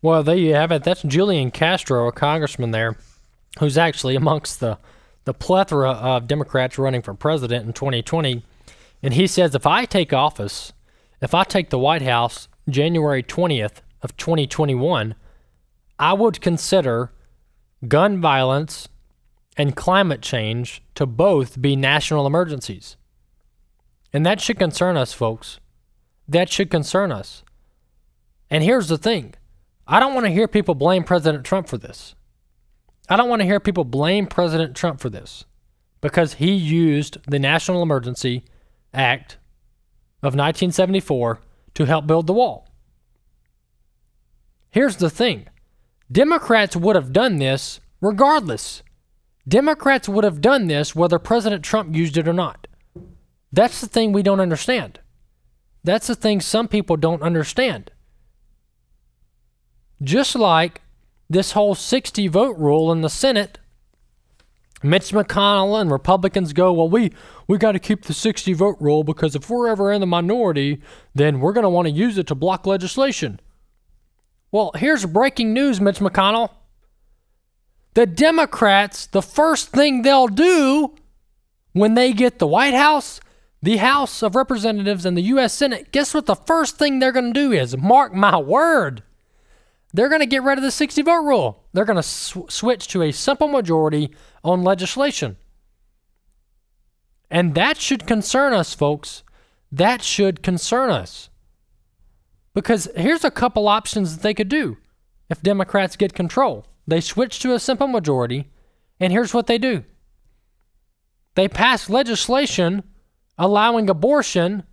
Well, 0.00 0.22
there 0.22 0.36
you 0.36 0.54
have 0.54 0.70
it. 0.70 0.84
That's 0.84 1.02
Julian 1.02 1.50
Castro, 1.50 2.06
a 2.06 2.12
congressman 2.12 2.70
there, 2.70 2.96
who's 3.58 3.76
actually 3.76 4.14
amongst 4.16 4.60
the 4.60 4.78
the 5.28 5.34
plethora 5.34 5.90
of 5.90 6.26
Democrats 6.26 6.78
running 6.78 7.02
for 7.02 7.12
president 7.12 7.66
in 7.66 7.74
2020. 7.74 8.42
And 9.02 9.12
he 9.12 9.26
says, 9.26 9.54
if 9.54 9.66
I 9.66 9.84
take 9.84 10.10
office, 10.14 10.72
if 11.20 11.34
I 11.34 11.44
take 11.44 11.68
the 11.68 11.78
White 11.78 12.00
House, 12.00 12.48
January 12.66 13.22
20th 13.22 13.82
of 14.00 14.16
2021, 14.16 15.14
I 15.98 16.14
would 16.14 16.40
consider 16.40 17.12
gun 17.86 18.22
violence 18.22 18.88
and 19.58 19.74
climate 19.74 20.22
change 20.22 20.82
to 20.94 21.04
both 21.04 21.60
be 21.60 21.74
national 21.74 22.26
emergencies. 22.26 22.96
And 24.12 24.24
that 24.24 24.40
should 24.40 24.58
concern 24.58 24.96
us, 24.96 25.12
folks. 25.12 25.58
That 26.28 26.48
should 26.48 26.70
concern 26.70 27.10
us. 27.10 27.42
And 28.48 28.62
here's 28.62 28.88
the 28.88 28.96
thing 28.96 29.34
I 29.86 30.00
don't 30.00 30.14
want 30.14 30.26
to 30.26 30.32
hear 30.32 30.48
people 30.48 30.74
blame 30.74 31.02
President 31.02 31.44
Trump 31.44 31.68
for 31.68 31.76
this. 31.76 32.14
I 33.08 33.16
don't 33.16 33.28
want 33.28 33.40
to 33.40 33.46
hear 33.46 33.58
people 33.58 33.84
blame 33.84 34.26
President 34.26 34.76
Trump 34.76 35.00
for 35.00 35.10
this 35.10 35.44
because 36.00 36.34
he 36.34 36.52
used 36.52 37.18
the 37.26 37.38
National 37.38 37.82
Emergency 37.82 38.44
Act 38.94 39.38
of 40.22 40.34
1974 40.34 41.40
to 41.74 41.84
help 41.84 42.06
build 42.06 42.26
the 42.26 42.32
wall. 42.32 42.68
Here's 44.70 44.96
the 44.96 45.10
thing 45.10 45.48
Democrats 46.10 46.76
would 46.76 46.96
have 46.96 47.12
done 47.12 47.38
this 47.38 47.80
regardless. 48.00 48.82
Democrats 49.48 50.08
would 50.08 50.24
have 50.24 50.40
done 50.40 50.66
this 50.66 50.94
whether 50.94 51.18
President 51.18 51.64
Trump 51.64 51.96
used 51.96 52.16
it 52.16 52.28
or 52.28 52.32
not. 52.32 52.66
That's 53.50 53.80
the 53.80 53.88
thing 53.88 54.12
we 54.12 54.22
don't 54.22 54.40
understand. 54.40 55.00
That's 55.82 56.06
the 56.06 56.14
thing 56.14 56.40
some 56.40 56.68
people 56.68 56.96
don't 56.96 57.22
understand. 57.22 57.90
Just 60.02 60.34
like 60.36 60.82
this 61.30 61.52
whole 61.52 61.74
60 61.74 62.28
vote 62.28 62.58
rule 62.58 62.92
in 62.92 63.00
the 63.00 63.08
Senate, 63.08 63.58
Mitch 64.82 65.10
McConnell 65.10 65.80
and 65.80 65.90
Republicans 65.90 66.52
go, 66.52 66.72
well, 66.72 66.88
we, 66.88 67.12
we 67.48 67.58
got 67.58 67.72
to 67.72 67.78
keep 67.78 68.04
the 68.04 68.14
60 68.14 68.52
vote 68.52 68.76
rule 68.80 69.02
because 69.02 69.34
if 69.34 69.50
we're 69.50 69.68
ever 69.68 69.90
in 69.90 70.00
the 70.00 70.06
minority, 70.06 70.80
then 71.14 71.40
we're 71.40 71.52
going 71.52 71.64
to 71.64 71.70
want 71.70 71.86
to 71.86 71.92
use 71.92 72.16
it 72.18 72.26
to 72.28 72.34
block 72.34 72.66
legislation. 72.66 73.40
Well, 74.52 74.72
here's 74.76 75.04
breaking 75.04 75.52
news, 75.52 75.80
Mitch 75.80 75.98
McConnell. 75.98 76.50
The 77.94 78.06
Democrats, 78.06 79.06
the 79.06 79.22
first 79.22 79.70
thing 79.70 80.02
they'll 80.02 80.28
do 80.28 80.94
when 81.72 81.94
they 81.94 82.12
get 82.12 82.38
the 82.38 82.46
White 82.46 82.74
House, 82.74 83.20
the 83.62 83.78
House 83.78 84.22
of 84.22 84.36
Representatives, 84.36 85.04
and 85.04 85.16
the 85.16 85.22
U.S. 85.22 85.52
Senate, 85.52 85.90
guess 85.90 86.14
what 86.14 86.26
the 86.26 86.36
first 86.36 86.76
thing 86.76 86.98
they're 86.98 87.12
going 87.12 87.32
to 87.32 87.40
do 87.40 87.52
is? 87.52 87.76
Mark 87.76 88.14
my 88.14 88.36
word. 88.38 89.02
They're 89.92 90.08
going 90.08 90.20
to 90.20 90.26
get 90.26 90.42
rid 90.42 90.58
of 90.58 90.64
the 90.64 90.70
60 90.70 91.02
vote 91.02 91.24
rule. 91.24 91.64
They're 91.72 91.84
going 91.84 91.96
to 91.96 92.02
sw- 92.02 92.48
switch 92.48 92.88
to 92.88 93.02
a 93.02 93.12
simple 93.12 93.48
majority 93.48 94.14
on 94.44 94.62
legislation. 94.62 95.36
And 97.30 97.54
that 97.54 97.78
should 97.78 98.06
concern 98.06 98.52
us, 98.52 98.74
folks. 98.74 99.22
That 99.72 100.02
should 100.02 100.42
concern 100.42 100.90
us. 100.90 101.30
Because 102.54 102.88
here's 102.96 103.24
a 103.24 103.30
couple 103.30 103.68
options 103.68 104.16
that 104.16 104.22
they 104.22 104.34
could 104.34 104.48
do 104.48 104.78
if 105.30 105.42
Democrats 105.42 105.96
get 105.96 106.14
control. 106.14 106.66
They 106.88 107.02
switch 107.02 107.38
to 107.40 107.52
a 107.52 107.58
simple 107.60 107.86
majority, 107.86 108.48
and 108.98 109.12
here's 109.12 109.34
what 109.34 109.46
they 109.46 109.58
do 109.58 109.84
they 111.34 111.46
pass 111.46 111.90
legislation 111.90 112.82
allowing 113.36 113.90
abortion 113.90 114.64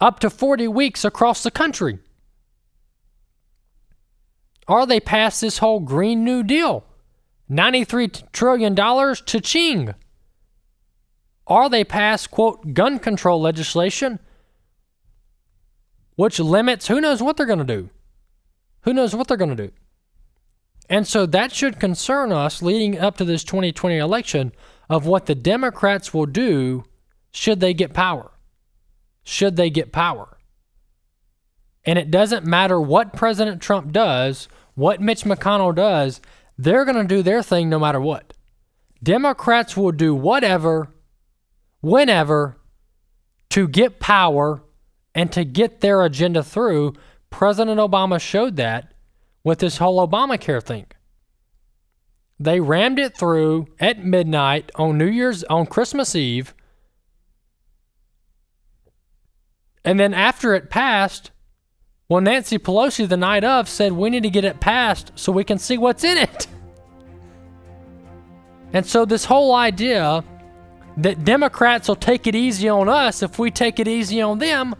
up 0.00 0.18
to 0.20 0.30
40 0.30 0.66
weeks 0.68 1.04
across 1.04 1.42
the 1.42 1.50
country. 1.50 1.98
Or 4.66 4.86
they 4.86 4.98
pass 4.98 5.40
this 5.40 5.58
whole 5.58 5.80
Green 5.80 6.24
New 6.24 6.42
Deal 6.42 6.84
$93 7.50 8.32
trillion 8.32 8.74
to 8.74 9.40
Ching. 9.40 9.94
Or 11.46 11.68
they 11.68 11.84
pass, 11.84 12.26
quote, 12.26 12.72
gun 12.72 12.98
control 12.98 13.40
legislation, 13.40 14.18
which 16.16 16.40
limits 16.40 16.88
who 16.88 17.00
knows 17.00 17.22
what 17.22 17.36
they're 17.36 17.46
going 17.46 17.58
to 17.58 17.64
do. 17.64 17.90
Who 18.82 18.94
knows 18.94 19.14
what 19.14 19.28
they're 19.28 19.36
going 19.36 19.56
to 19.56 19.66
do. 19.68 19.72
And 20.88 21.06
so 21.06 21.26
that 21.26 21.52
should 21.52 21.80
concern 21.80 22.32
us 22.32 22.62
leading 22.62 22.98
up 22.98 23.16
to 23.18 23.24
this 23.24 23.44
2020 23.44 23.98
election 23.98 24.52
of 24.88 25.06
what 25.06 25.26
the 25.26 25.34
Democrats 25.34 26.14
will 26.14 26.26
do 26.26 26.84
should 27.30 27.60
they 27.60 27.74
get 27.74 27.92
power. 27.92 28.30
Should 29.22 29.56
they 29.56 29.68
get 29.68 29.92
power. 29.92 30.38
And 31.84 31.98
it 31.98 32.10
doesn't 32.10 32.46
matter 32.46 32.80
what 32.80 33.12
President 33.12 33.60
Trump 33.60 33.92
does, 33.92 34.48
what 34.74 35.00
Mitch 35.00 35.24
McConnell 35.24 35.74
does, 35.74 36.20
they're 36.56 36.84
going 36.84 36.96
to 36.96 37.04
do 37.04 37.22
their 37.22 37.42
thing 37.42 37.68
no 37.68 37.78
matter 37.78 38.00
what. 38.00 38.32
Democrats 39.02 39.76
will 39.76 39.92
do 39.92 40.14
whatever, 40.14 40.88
whenever, 41.80 42.56
to 43.50 43.68
get 43.68 44.00
power 44.00 44.62
and 45.14 45.30
to 45.32 45.44
get 45.44 45.80
their 45.80 46.02
agenda 46.02 46.42
through. 46.42 46.94
President 47.30 47.78
Obama 47.78 48.20
showed 48.20 48.56
that 48.56 48.92
with 49.48 49.60
this 49.60 49.78
whole 49.78 50.06
Obamacare 50.06 50.62
thing. 50.62 50.84
They 52.38 52.60
rammed 52.60 52.98
it 52.98 53.16
through 53.16 53.68
at 53.80 54.04
midnight 54.04 54.70
on 54.74 54.98
New 54.98 55.06
Year's 55.06 55.42
on 55.44 55.64
Christmas 55.64 56.14
Eve. 56.14 56.54
And 59.86 59.98
then 59.98 60.12
after 60.12 60.54
it 60.54 60.68
passed, 60.68 61.30
well, 62.10 62.20
Nancy 62.20 62.58
Pelosi 62.58 63.08
the 63.08 63.16
night 63.16 63.42
of 63.42 63.70
said 63.70 63.92
we 63.92 64.10
need 64.10 64.22
to 64.24 64.30
get 64.30 64.44
it 64.44 64.60
passed 64.60 65.12
so 65.14 65.32
we 65.32 65.44
can 65.44 65.56
see 65.58 65.78
what's 65.78 66.04
in 66.04 66.18
it. 66.18 66.46
And 68.74 68.84
so 68.84 69.06
this 69.06 69.24
whole 69.24 69.54
idea 69.54 70.22
that 70.98 71.24
Democrats 71.24 71.88
will 71.88 71.96
take 71.96 72.26
it 72.26 72.34
easy 72.34 72.68
on 72.68 72.86
us 72.86 73.22
if 73.22 73.38
we 73.38 73.50
take 73.50 73.80
it 73.80 73.88
easy 73.88 74.20
on 74.20 74.40
them, 74.40 74.74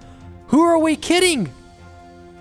who 0.49 0.61
are 0.61 0.79
we 0.79 0.95
kidding? 0.95 1.51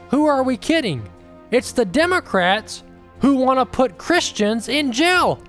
Who 0.09 0.25
are 0.25 0.43
we 0.43 0.57
kidding? 0.57 1.07
It's 1.51 1.71
the 1.71 1.85
Democrats 1.85 2.83
who 3.21 3.35
want 3.35 3.59
to 3.59 3.65
put 3.65 3.97
Christians 3.97 4.69
in 4.69 4.91
jail. 4.91 5.41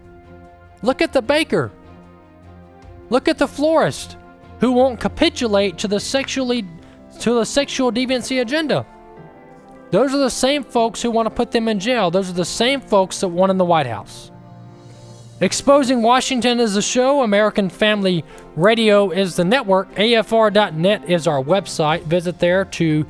Look 0.82 1.02
at 1.02 1.12
the 1.12 1.22
baker. 1.22 1.70
Look 3.10 3.28
at 3.28 3.38
the 3.38 3.48
florist 3.48 4.16
who 4.60 4.72
won't 4.72 5.00
capitulate 5.00 5.78
to 5.78 5.88
the 5.88 6.00
sexually 6.00 6.64
to 7.20 7.34
the 7.34 7.44
sexual 7.44 7.90
deviancy 7.90 8.40
agenda. 8.40 8.86
Those 9.90 10.14
are 10.14 10.18
the 10.18 10.30
same 10.30 10.62
folks 10.62 11.00
who 11.02 11.10
want 11.10 11.26
to 11.26 11.34
put 11.34 11.50
them 11.50 11.66
in 11.66 11.80
jail. 11.80 12.10
Those 12.10 12.28
are 12.28 12.34
the 12.34 12.44
same 12.44 12.80
folks 12.80 13.20
that 13.20 13.28
won 13.28 13.50
in 13.50 13.56
the 13.56 13.64
White 13.64 13.86
House. 13.86 14.30
Exposing 15.40 16.02
Washington 16.02 16.60
is 16.60 16.74
the 16.74 16.82
show. 16.82 17.22
American 17.22 17.70
Family 17.70 18.24
Radio 18.56 19.10
is 19.10 19.36
the 19.36 19.44
network. 19.44 19.92
AFR.net 19.94 21.08
is 21.08 21.26
our 21.26 21.42
website. 21.42 22.02
Visit 22.02 22.38
there 22.38 22.64
to 22.64 23.06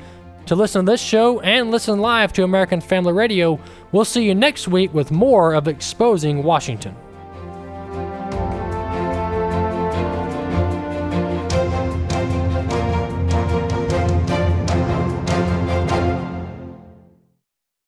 to 0.48 0.56
listen 0.56 0.86
to 0.86 0.92
this 0.92 1.00
show 1.00 1.40
and 1.40 1.70
listen 1.70 2.00
live 2.00 2.32
to 2.32 2.42
American 2.42 2.80
Family 2.80 3.12
Radio. 3.12 3.60
We'll 3.92 4.06
see 4.06 4.24
you 4.24 4.34
next 4.34 4.66
week 4.66 4.92
with 4.94 5.10
more 5.10 5.52
of 5.52 5.68
Exposing 5.68 6.42
Washington. 6.42 6.96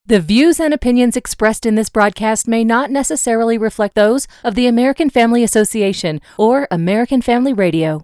The 0.04 0.20
views 0.20 0.60
and 0.60 0.74
opinions 0.74 1.16
expressed 1.16 1.64
in 1.64 1.76
this 1.76 1.88
broadcast 1.88 2.46
may 2.46 2.64
not 2.64 2.90
necessarily 2.90 3.56
reflect 3.56 3.94
those 3.94 4.26
of 4.44 4.54
the 4.54 4.66
American 4.66 5.08
Family 5.08 5.42
Association 5.42 6.20
or 6.36 6.68
American 6.70 7.22
Family 7.22 7.52
Radio. 7.54 8.02